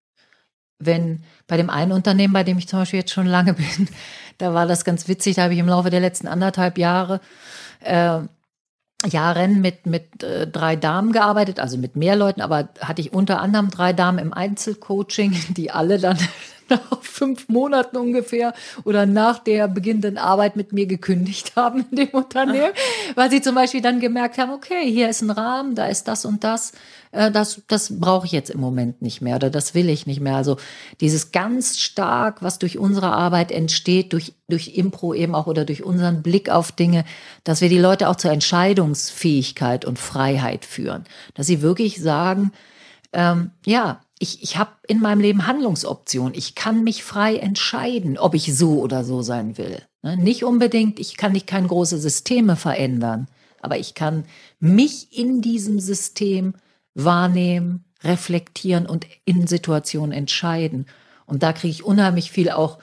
[0.80, 3.90] Wenn bei dem einen Unternehmen, bei dem ich zum Beispiel jetzt schon lange bin,
[4.38, 7.22] da war das ganz witzig, da habe ich im Laufe der letzten anderthalb Jahre
[7.82, 8.22] äh,
[9.08, 13.42] Jahren mit, mit äh, drei Damen gearbeitet, also mit mehr Leuten, aber hatte ich unter
[13.42, 16.18] anderem drei Damen im Einzelcoaching, die alle dann
[16.72, 18.54] nach fünf Monaten ungefähr
[18.84, 22.74] oder nach der beginnenden Arbeit mit mir gekündigt haben in dem Unternehmen,
[23.16, 26.26] weil sie zum Beispiel dann gemerkt haben, okay, hier ist ein Rahmen, da ist das
[26.26, 26.72] und das,
[27.12, 30.22] äh, das, das brauche ich jetzt im Moment nicht mehr oder das will ich nicht
[30.22, 30.36] mehr.
[30.36, 30.58] Also
[31.00, 35.84] dieses ganz stark, was durch unsere Arbeit entsteht, durch, durch Impro eben auch oder durch
[35.84, 37.06] unseren Blick auf Dinge,
[37.44, 41.04] dass wir die Leute auch zur Entscheidungsfähigkeit und Freiheit führen,
[41.36, 42.52] dass sie wirklich sagen,
[43.14, 46.36] ähm, ja, ich, ich habe in meinem Leben Handlungsoptionen.
[46.36, 49.82] Ich kann mich frei entscheiden, ob ich so oder so sein will.
[50.04, 50.16] Ne?
[50.16, 53.28] Nicht unbedingt, ich kann nicht keine große Systeme verändern,
[53.62, 54.26] aber ich kann
[54.60, 56.54] mich in diesem System
[56.94, 60.86] wahrnehmen, reflektieren und in Situationen entscheiden.
[61.26, 62.78] Und da kriege ich unheimlich viel auch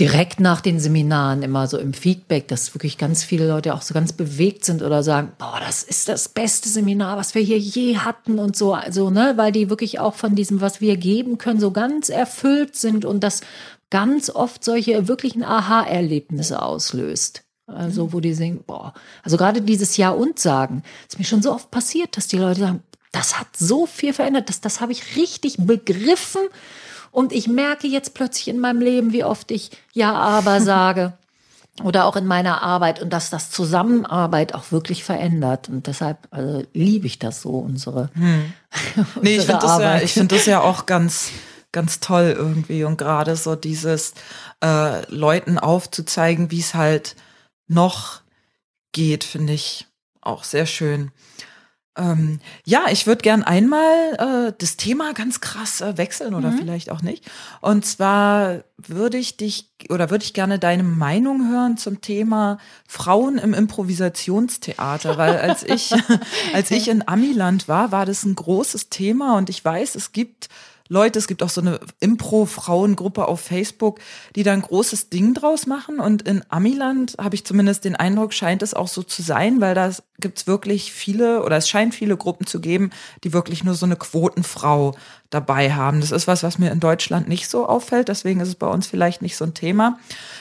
[0.00, 3.92] direkt nach den Seminaren immer so im Feedback, dass wirklich ganz viele Leute auch so
[3.92, 7.98] ganz bewegt sind oder sagen, boah, das ist das beste Seminar, was wir hier je
[7.98, 11.60] hatten und so, also, ne, weil die wirklich auch von diesem, was wir geben können,
[11.60, 13.42] so ganz erfüllt sind und das
[13.90, 17.44] ganz oft solche wirklichen Aha-Erlebnisse auslöst.
[17.66, 21.52] Also, wo die singen, boah, also gerade dieses Ja und sagen, ist mir schon so
[21.52, 25.16] oft passiert, dass die Leute sagen, das hat so viel verändert, das, das habe ich
[25.16, 26.40] richtig begriffen
[27.12, 31.12] und ich merke jetzt plötzlich in meinem Leben, wie oft ich Ja, aber sage.
[31.82, 35.70] Oder auch in meiner Arbeit und dass das Zusammenarbeit auch wirklich verändert.
[35.70, 38.10] Und deshalb also, liebe ich das so, unsere.
[38.12, 38.52] Hm.
[39.22, 41.30] nee, ich finde das, ja, ich find das ja auch ganz,
[41.72, 42.84] ganz toll irgendwie.
[42.84, 44.12] Und gerade so dieses
[44.62, 47.16] äh, Leuten aufzuzeigen, wie es halt
[47.68, 48.20] noch
[48.92, 49.86] geht, finde ich
[50.20, 51.10] auch sehr schön.
[51.96, 54.14] Ähm, ja, ich würde gern einmal
[54.48, 56.58] äh, das Thema ganz krass äh, wechseln oder mhm.
[56.58, 57.30] vielleicht auch nicht.
[57.60, 62.56] Und zwar würde ich dich oder würde ich gerne deine Meinung hören zum Thema
[62.88, 65.92] Frauen im Improvisationstheater, weil als ich
[66.54, 70.48] als ich in Amiland war, war das ein großes Thema und ich weiß, es gibt
[70.92, 73.98] Leute, es gibt auch so eine Impro-Frauengruppe auf Facebook,
[74.36, 76.00] die da ein großes Ding draus machen.
[76.00, 79.74] Und in Amiland habe ich zumindest den Eindruck, scheint es auch so zu sein, weil
[79.74, 82.90] da gibt's wirklich viele oder es scheint viele Gruppen zu geben,
[83.24, 84.94] die wirklich nur so eine Quotenfrau
[85.30, 86.02] dabei haben.
[86.02, 88.08] Das ist was, was mir in Deutschland nicht so auffällt.
[88.08, 89.98] Deswegen ist es bei uns vielleicht nicht so ein Thema.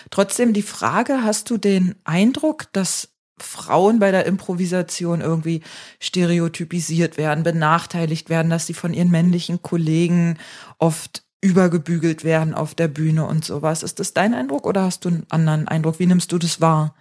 [0.09, 3.07] Trotzdem die Frage, hast du den Eindruck, dass
[3.43, 5.61] Frauen bei der Improvisation irgendwie
[5.99, 10.37] stereotypisiert werden, benachteiligt werden, dass sie von ihren männlichen Kollegen
[10.77, 13.83] oft übergebügelt werden auf der Bühne und sowas.
[13.83, 15.99] Ist das dein Eindruck oder hast du einen anderen Eindruck?
[15.99, 16.93] Wie nimmst du das wahr?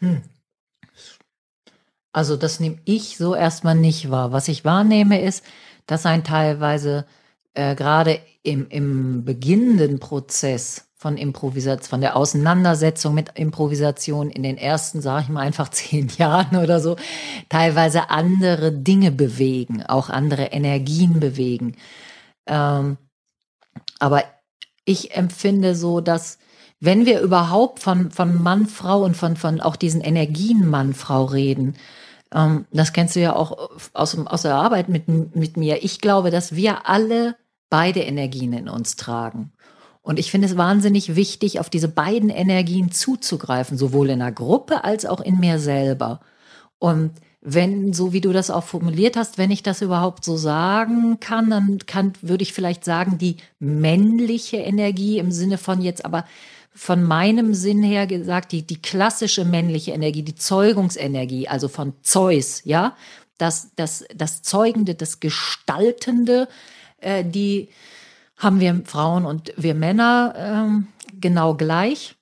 [0.00, 0.22] Hm.
[2.12, 4.32] Also das nehme ich so erstmal nicht wahr.
[4.32, 5.44] Was ich wahrnehme ist,
[5.86, 7.06] dass ein teilweise
[7.54, 14.58] äh, gerade im, im beginnenden Prozess von Improvisation, von der Auseinandersetzung mit Improvisation in den
[14.58, 16.96] ersten, sage ich mal einfach zehn Jahren oder so,
[17.48, 21.76] teilweise andere Dinge bewegen, auch andere Energien bewegen.
[22.46, 22.98] Ähm,
[23.98, 24.24] aber
[24.84, 26.38] ich empfinde so, dass
[26.80, 31.24] wenn wir überhaupt von, von Mann, Frau und von, von auch diesen Energien Mann, Frau
[31.24, 31.76] reden,
[32.30, 35.82] ähm, das kennst du ja auch aus, aus der Arbeit mit, mit mir.
[35.82, 37.36] Ich glaube, dass wir alle
[37.70, 39.52] beide Energien in uns tragen.
[40.10, 44.82] Und ich finde es wahnsinnig wichtig, auf diese beiden Energien zuzugreifen, sowohl in der Gruppe
[44.82, 46.18] als auch in mir selber.
[46.80, 51.20] Und wenn, so wie du das auch formuliert hast, wenn ich das überhaupt so sagen
[51.20, 56.24] kann, dann kann, würde ich vielleicht sagen, die männliche Energie im Sinne von jetzt aber
[56.74, 62.62] von meinem Sinn her gesagt, die, die klassische männliche Energie, die Zeugungsenergie, also von Zeus,
[62.64, 62.96] ja,
[63.38, 66.48] das, das, das Zeugende, das Gestaltende,
[66.98, 67.68] äh, die
[68.40, 72.16] haben wir Frauen und wir Männer äh, genau gleich.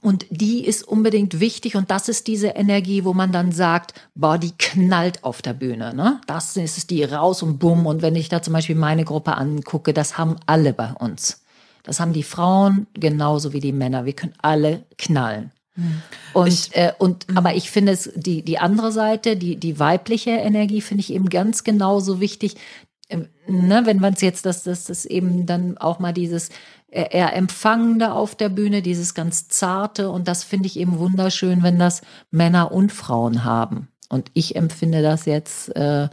[0.00, 4.38] Und die ist unbedingt wichtig und das ist diese Energie, wo man dann sagt, boah,
[4.38, 5.94] die knallt auf der Bühne.
[5.94, 6.20] Ne?
[6.26, 7.84] Das ist die raus und bumm.
[7.84, 11.42] Und wenn ich da zum Beispiel meine Gruppe angucke, das haben alle bei uns.
[11.82, 14.06] Das haben die Frauen genauso wie die Männer.
[14.06, 15.52] Wir können alle knallen.
[15.74, 16.02] Hm.
[16.32, 17.36] Und, ich, äh, und hm.
[17.36, 21.28] aber ich finde es, die, die andere Seite, die, die weibliche Energie, finde ich eben
[21.28, 22.56] ganz genauso wichtig.
[23.08, 26.48] Ähm, ne, wenn man es jetzt, dass das, das eben dann auch mal dieses
[26.90, 30.10] äh, eher Empfangende auf der Bühne, dieses ganz Zarte.
[30.10, 33.88] Und das finde ich eben wunderschön, wenn das Männer und Frauen haben.
[34.08, 36.08] Und ich empfinde das jetzt äh,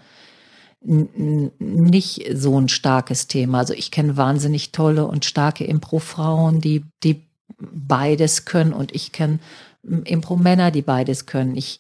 [0.84, 3.60] nicht so ein starkes Thema.
[3.60, 7.28] Also ich kenne wahnsinnig tolle und starke Impro-Frauen, die, die
[7.60, 9.40] beides können und ich kenne
[9.84, 11.56] Impro-Männer, die beides können.
[11.56, 11.80] Ich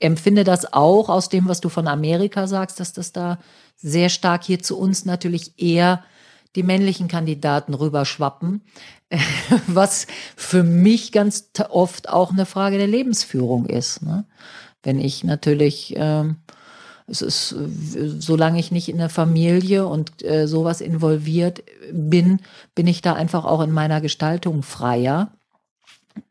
[0.00, 3.38] empfinde das auch aus dem, was du von Amerika sagst, dass das da
[3.76, 6.02] sehr stark hier zu uns natürlich eher
[6.56, 8.62] die männlichen Kandidaten rüberschwappen,
[9.66, 14.02] was für mich ganz oft auch eine Frage der Lebensführung ist.
[14.02, 14.24] Ne?
[14.82, 16.36] Wenn ich natürlich ähm,
[17.10, 17.54] es ist,
[18.20, 22.38] solange ich nicht in der Familie und äh, sowas involviert bin,
[22.76, 25.32] bin ich da einfach auch in meiner Gestaltung freier.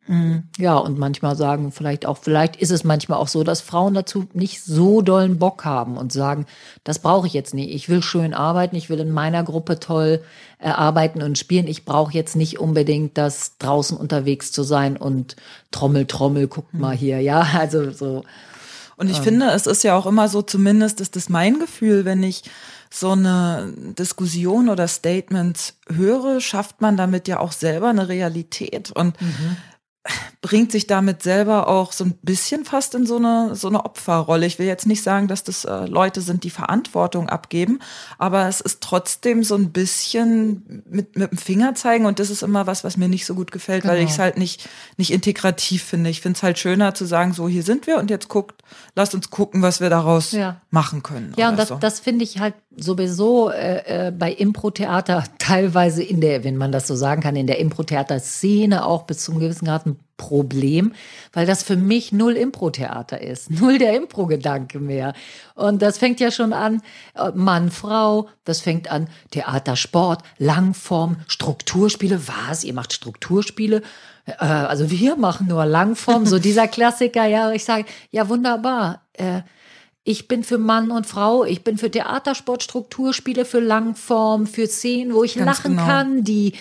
[0.09, 3.93] Mm, ja, und manchmal sagen vielleicht auch, vielleicht ist es manchmal auch so, dass Frauen
[3.93, 6.47] dazu nicht so dollen Bock haben und sagen,
[6.83, 7.69] das brauche ich jetzt nicht.
[7.69, 10.23] Ich will schön arbeiten, ich will in meiner Gruppe toll
[10.57, 11.67] äh, arbeiten und spielen.
[11.67, 15.35] Ich brauche jetzt nicht unbedingt das draußen unterwegs zu sein und
[15.69, 18.23] Trommel, Trommel, guckt mal hier, ja, also so.
[18.97, 19.23] Und ich ähm.
[19.23, 22.43] finde, es ist ja auch immer so, zumindest ist das mein Gefühl, wenn ich
[22.91, 28.91] so eine Diskussion oder Statements höre, schafft man damit ja auch selber eine Realität.
[28.91, 29.57] Und mhm
[30.41, 34.45] bringt sich damit selber auch so ein bisschen fast in so eine, so eine Opferrolle.
[34.45, 37.79] Ich will jetzt nicht sagen, dass das äh, Leute sind, die Verantwortung abgeben,
[38.17, 42.41] aber es ist trotzdem so ein bisschen mit, mit dem Finger zeigen und das ist
[42.41, 43.93] immer was, was mir nicht so gut gefällt, genau.
[43.93, 46.09] weil ich es halt nicht, nicht integrativ finde.
[46.09, 48.63] Ich finde es halt schöner zu sagen, so hier sind wir und jetzt guckt,
[48.95, 50.61] lasst uns gucken, was wir daraus ja.
[50.71, 51.33] machen können.
[51.35, 51.75] Ja, und das, so.
[51.75, 56.87] das finde ich halt sowieso äh, äh, bei Impro-Theater teilweise in der, wenn man das
[56.87, 60.93] so sagen kann, in der Impro-Theater-Szene auch bis zum gewissen Grad ein Problem,
[61.33, 65.13] weil das für mich null Impro-Theater ist, null der Impro-Gedanke mehr.
[65.55, 66.81] Und das fängt ja schon an,
[67.15, 72.21] äh, Mann, Frau, das fängt an Theater, Sport, Langform, Strukturspiele.
[72.27, 72.63] Was?
[72.63, 73.81] Ihr macht Strukturspiele?
[74.25, 77.25] Äh, also wir machen nur Langform, so dieser Klassiker.
[77.25, 79.01] Ja, ich sage, ja wunderbar.
[79.13, 79.41] Äh,
[80.03, 85.13] ich bin für Mann und Frau, ich bin für Theatersport, Strukturspiele, für Langform, für Szenen,
[85.13, 85.85] wo ich Ganz lachen genau.
[85.85, 86.53] kann, die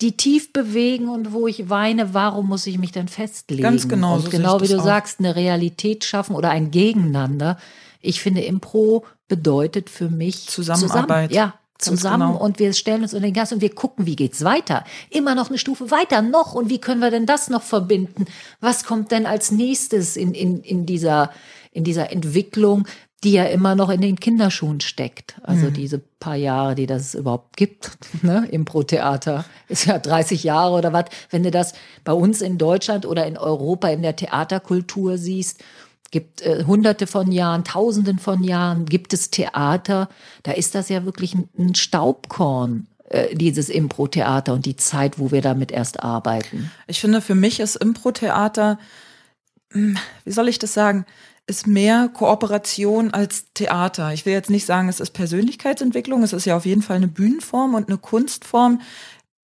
[0.00, 3.62] die tief bewegen und wo ich weine, warum muss ich mich denn festlegen?
[3.62, 4.14] Ganz genau.
[4.14, 4.84] Und so genau wie du auch.
[4.84, 7.58] sagst, eine Realität schaffen oder ein Gegeneinander.
[8.00, 11.30] Ich finde, Impro bedeutet für mich Zusammenarbeit.
[11.30, 12.44] Zusammen, ja, zusammen genau.
[12.44, 14.84] und wir stellen uns in den Gast und wir gucken, wie geht's weiter.
[15.10, 18.26] Immer noch eine Stufe weiter, noch und wie können wir denn das noch verbinden?
[18.60, 21.30] Was kommt denn als nächstes in, in, in dieser
[21.72, 22.88] in dieser Entwicklung,
[23.22, 25.36] die ja immer noch in den Kinderschuhen steckt.
[25.42, 25.74] Also mhm.
[25.74, 27.90] diese paar Jahre, die das überhaupt gibt,
[28.22, 31.06] ne, Impro-Theater, ist ja 30 Jahre oder was.
[31.30, 35.62] Wenn du das bei uns in Deutschland oder in Europa in der Theaterkultur siehst,
[36.10, 40.08] gibt äh, hunderte von Jahren, tausenden von Jahren, gibt es Theater,
[40.42, 45.30] da ist das ja wirklich ein, ein Staubkorn äh, dieses Impro-Theater und die Zeit, wo
[45.30, 46.70] wir damit erst arbeiten.
[46.86, 48.78] Ich finde, für mich ist Impro-Theater,
[49.72, 51.06] hm, wie soll ich das sagen,
[51.50, 54.12] ist mehr Kooperation als Theater.
[54.14, 57.08] Ich will jetzt nicht sagen, es ist Persönlichkeitsentwicklung, es ist ja auf jeden Fall eine
[57.08, 58.80] Bühnenform und eine Kunstform.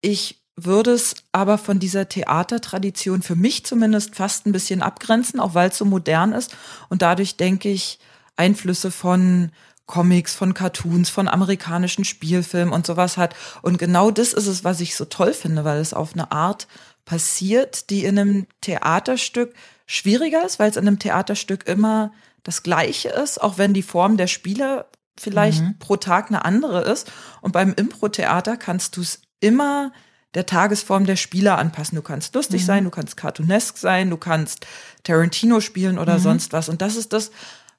[0.01, 5.55] Ich würde es aber von dieser Theatertradition für mich zumindest fast ein bisschen abgrenzen, auch
[5.55, 6.57] weil es so modern ist.
[6.89, 7.99] Und dadurch denke ich,
[8.37, 9.51] Einflüsse von
[9.87, 13.35] Comics, von Cartoons, von amerikanischen Spielfilmen und sowas hat.
[13.63, 16.69] Und genau das ist es, was ich so toll finde, weil es auf eine Art
[17.07, 19.55] passiert, die in einem Theaterstück
[19.87, 24.19] schwieriger ist, weil es in einem Theaterstück immer das Gleiche ist, auch wenn die Form
[24.19, 24.87] der Spieler
[25.19, 25.79] vielleicht mhm.
[25.79, 27.11] pro Tag eine andere ist.
[27.41, 29.93] Und beim Impro-Theater kannst du es immer
[30.35, 31.97] der Tagesform der Spieler anpassen.
[31.97, 32.67] Du kannst lustig mhm.
[32.67, 34.67] sein, du kannst cartoonesk sein, du kannst
[35.03, 36.23] Tarantino spielen oder mhm.
[36.23, 36.69] sonst was.
[36.69, 37.31] Und das ist das,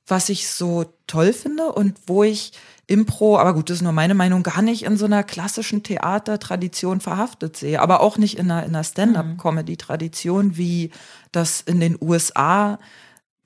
[0.07, 2.53] was ich so toll finde und wo ich
[2.87, 7.01] Impro, aber gut, das ist nur meine Meinung, gar nicht in so einer klassischen Theatertradition
[7.01, 10.91] verhaftet sehe, aber auch nicht in einer, in einer Stand-up-Comedy-Tradition, wie
[11.33, 12.79] das in den USA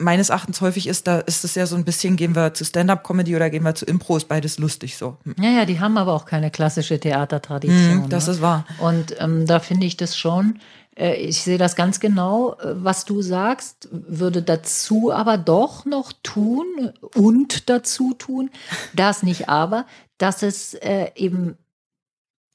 [0.01, 3.35] meines Erachtens häufig ist, da ist es ja so ein bisschen, gehen wir zu Stand-up-Comedy
[3.35, 5.17] oder gehen wir zu Impro, ist beides lustig so.
[5.23, 5.35] Hm.
[5.39, 8.03] Ja, ja, die haben aber auch keine klassische Theatertradition.
[8.03, 8.33] Hm, das ne?
[8.33, 8.65] ist wahr.
[8.79, 10.59] Und ähm, da finde ich das schon,
[10.95, 16.91] ich sehe das ganz genau, äh, was du sagst, würde dazu aber doch noch tun
[17.15, 18.49] und dazu tun,
[18.93, 19.85] das nicht aber,
[20.17, 21.57] dass es äh, eben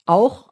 [0.04, 0.50] auch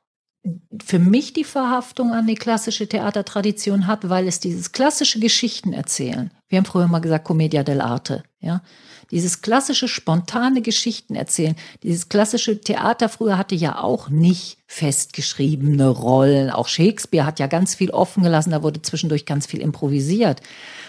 [0.82, 6.30] für mich die Verhaftung an die klassische Theatertradition hat, weil es dieses klassische Geschichten erzählen.
[6.48, 8.62] Wir haben früher mal gesagt Commedia dell'arte, ja.
[9.10, 16.50] Dieses klassische spontane Geschichten erzählen, dieses klassische Theater früher hatte ja auch nicht festgeschriebene Rollen.
[16.50, 20.40] Auch Shakespeare hat ja ganz viel offen gelassen, da wurde zwischendurch ganz viel improvisiert,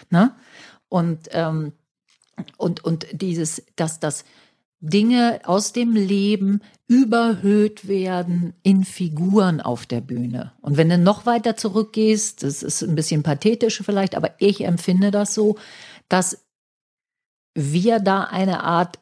[0.09, 0.33] ne?
[0.89, 1.73] Und ähm,
[2.57, 4.25] und und dieses, dass das
[4.79, 10.51] Dinge aus dem Leben überhöht werden in Figuren auf der Bühne.
[10.61, 15.09] Und wenn du noch weiter zurückgehst, das ist ein bisschen pathetisch vielleicht, aber ich empfinde
[15.09, 15.57] das so,
[16.07, 16.44] dass
[17.55, 18.99] wir da eine Art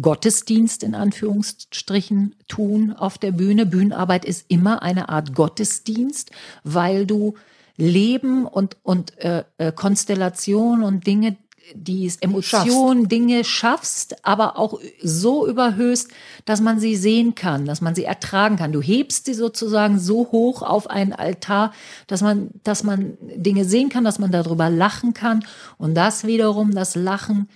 [0.00, 3.64] Gottesdienst in Anführungsstrichen tun auf der Bühne.
[3.64, 6.30] Bühnenarbeit ist immer eine Art Gottesdienst,
[6.64, 7.34] weil du
[7.78, 11.36] Leben und, und äh, äh Konstellation und Dinge
[11.74, 13.12] die Emotionen, schaffst.
[13.12, 16.10] Dinge schaffst, aber auch so überhöhst,
[16.44, 18.72] dass man sie sehen kann, dass man sie ertragen kann.
[18.72, 21.72] Du hebst sie sozusagen so hoch auf einen Altar,
[22.06, 25.44] dass man, dass man Dinge sehen kann, dass man darüber lachen kann.
[25.78, 27.48] Und das wiederum, das Lachen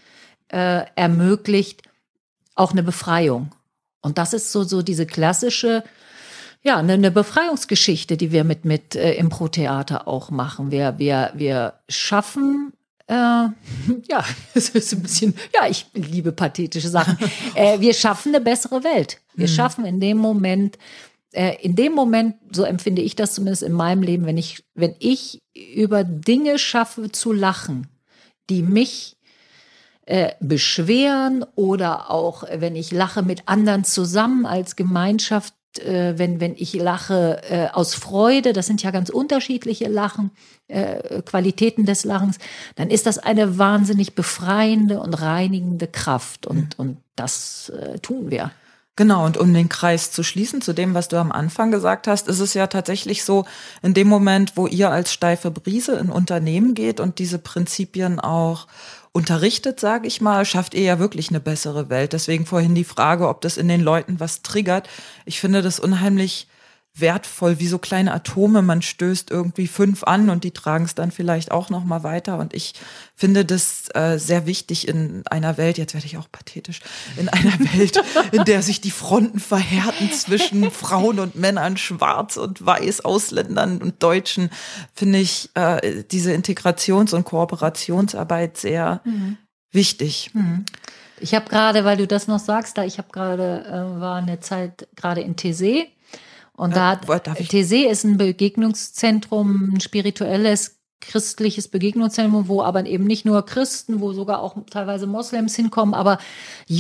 [0.48, 1.82] äh, ermöglicht
[2.54, 3.52] auch eine Befreiung.
[4.02, 5.84] Und das ist so, so diese klassische,
[6.62, 10.70] ja, eine, eine Befreiungsgeschichte, die wir mit, mit äh, Impro-Theater auch machen.
[10.70, 12.72] Wir, wir, wir schaffen
[13.11, 13.12] äh,
[14.08, 17.18] ja, es ist ein bisschen, ja, ich liebe pathetische Sachen.
[17.54, 19.20] Äh, wir schaffen eine bessere Welt.
[19.34, 19.52] Wir mhm.
[19.52, 20.78] schaffen in dem Moment,
[21.32, 24.94] äh, in dem Moment, so empfinde ich das zumindest in meinem Leben, wenn ich, wenn
[25.00, 25.40] ich
[25.74, 27.88] über Dinge schaffe zu lachen,
[28.48, 29.16] die mich
[30.06, 36.55] äh, beschweren oder auch, wenn ich lache mit anderen zusammen als Gemeinschaft, äh, wenn, wenn
[36.57, 40.31] ich lache äh, aus Freude, das sind ja ganz unterschiedliche Lachen,
[40.68, 42.39] äh, Qualitäten des Lachens,
[42.75, 46.47] dann ist das eine wahnsinnig befreiende und reinigende Kraft.
[46.47, 46.85] Und, mhm.
[46.85, 48.51] und das äh, tun wir.
[48.97, 52.29] Genau, und um den Kreis zu schließen zu dem, was du am Anfang gesagt hast,
[52.29, 53.47] ist es ja tatsächlich so,
[53.81, 58.66] in dem Moment, wo ihr als steife Brise in Unternehmen geht und diese Prinzipien auch
[59.12, 62.12] unterrichtet, sage ich mal, schafft ihr ja wirklich eine bessere Welt.
[62.12, 64.88] Deswegen vorhin die Frage, ob das in den Leuten was triggert.
[65.24, 66.46] Ich finde das unheimlich
[67.01, 68.62] wertvoll, wie so kleine Atome.
[68.62, 72.38] Man stößt irgendwie fünf an und die tragen es dann vielleicht auch noch mal weiter.
[72.38, 72.74] Und ich
[73.14, 75.78] finde das äh, sehr wichtig in einer Welt.
[75.78, 76.80] Jetzt werde ich auch pathetisch.
[77.16, 82.64] In einer Welt, in der sich die Fronten verhärten zwischen Frauen und Männern, Schwarz und
[82.64, 84.51] Weiß, Ausländern und Deutschen,
[84.94, 89.36] finde ich äh, diese Integrations- und Kooperationsarbeit sehr mhm.
[89.70, 90.30] wichtig.
[90.34, 90.64] Mhm.
[91.20, 94.40] Ich habe gerade, weil du das noch sagst, da ich habe gerade äh, war eine
[94.40, 95.86] Zeit gerade in Tese
[96.61, 103.24] und da hat TC ist ein Begegnungszentrum, ein spirituelles christliches Begegnungszentrum, wo aber eben nicht
[103.24, 106.18] nur Christen, wo sogar auch teilweise Moslems hinkommen, aber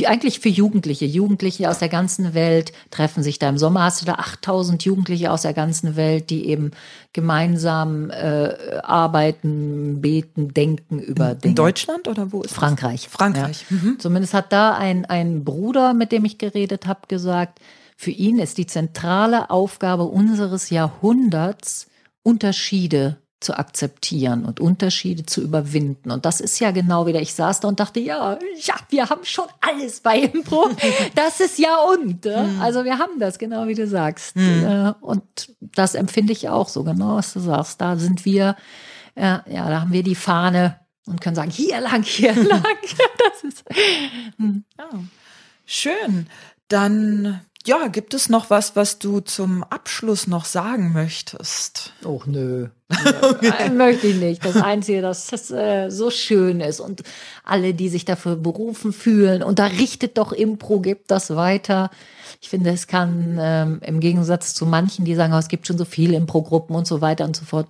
[0.04, 1.06] eigentlich für Jugendliche.
[1.06, 3.48] Jugendliche aus der ganzen Welt treffen sich da.
[3.48, 6.72] Im Sommer hast du da 8000 Jugendliche aus der ganzen Welt, die eben
[7.14, 11.52] gemeinsam äh, arbeiten, beten, denken über Dinge.
[11.52, 13.04] In Deutschland oder wo ist Frankreich.
[13.04, 13.12] Das?
[13.12, 13.64] Frankreich.
[13.70, 13.76] Ja.
[13.78, 13.98] Mhm.
[13.98, 17.58] Zumindest hat da ein, ein Bruder, mit dem ich geredet habe, gesagt,
[18.00, 21.86] für ihn ist die zentrale Aufgabe unseres Jahrhunderts,
[22.22, 26.10] Unterschiede zu akzeptieren und Unterschiede zu überwinden.
[26.10, 29.26] Und das ist ja genau wieder, ich saß da und dachte, ja, ja, wir haben
[29.26, 30.70] schon alles bei Impro.
[31.14, 32.24] Das ist ja und.
[32.24, 32.62] Mhm.
[32.62, 34.34] Also wir haben das, genau wie du sagst.
[34.34, 34.94] Mhm.
[35.02, 37.82] Und das empfinde ich auch so, genau was du sagst.
[37.82, 38.56] Da sind wir,
[39.14, 42.64] ja, da haben wir die Fahne und können sagen, hier lang, hier lang.
[43.18, 43.62] Das ist,
[44.38, 44.64] hm.
[44.78, 44.88] ja.
[45.66, 46.28] Schön.
[46.68, 51.92] Dann ja, gibt es noch was, was du zum Abschluss noch sagen möchtest?
[52.04, 52.68] Och nö.
[53.22, 53.70] okay.
[53.74, 54.44] Möchte ich nicht.
[54.44, 57.02] Das Einzige, dass das äh, so schön ist und
[57.44, 61.90] alle, die sich dafür berufen fühlen, unterrichtet doch Impro, gibt das weiter.
[62.40, 65.78] Ich finde, es kann ähm, im Gegensatz zu manchen, die sagen, oh, es gibt schon
[65.78, 67.68] so viele Impro-Gruppen und so weiter und so fort,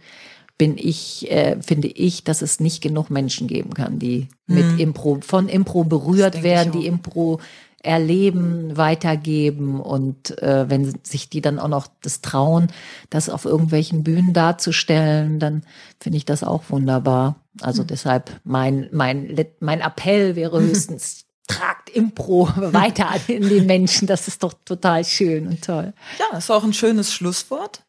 [0.57, 4.55] bin ich, äh, finde ich, dass es nicht genug Menschen geben kann, die hm.
[4.55, 7.41] mit Impro, von Impro berührt werden, die Impro
[7.83, 12.68] erleben, weitergeben und äh, wenn sich die dann auch noch das trauen,
[13.09, 15.62] das auf irgendwelchen Bühnen darzustellen, dann
[15.99, 17.37] finde ich das auch wunderbar.
[17.61, 17.87] Also mhm.
[17.89, 24.07] deshalb mein mein mein Appell wäre höchstens tragt Impro weiter in den Menschen.
[24.07, 25.93] Das ist doch total schön und toll.
[26.18, 27.83] Ja, ist auch ein schönes Schlusswort.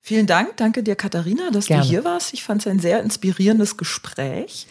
[0.00, 1.82] Vielen Dank, danke dir, Katharina, dass Gerne.
[1.82, 2.32] du hier warst.
[2.32, 4.66] Ich fand es ein sehr inspirierendes Gespräch.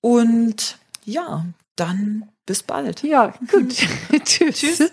[0.00, 1.44] Und ja,
[1.76, 3.04] dann bis bald.
[3.04, 3.76] Ja, gut.
[4.24, 4.58] Tschüss.
[4.58, 4.92] Tschüss.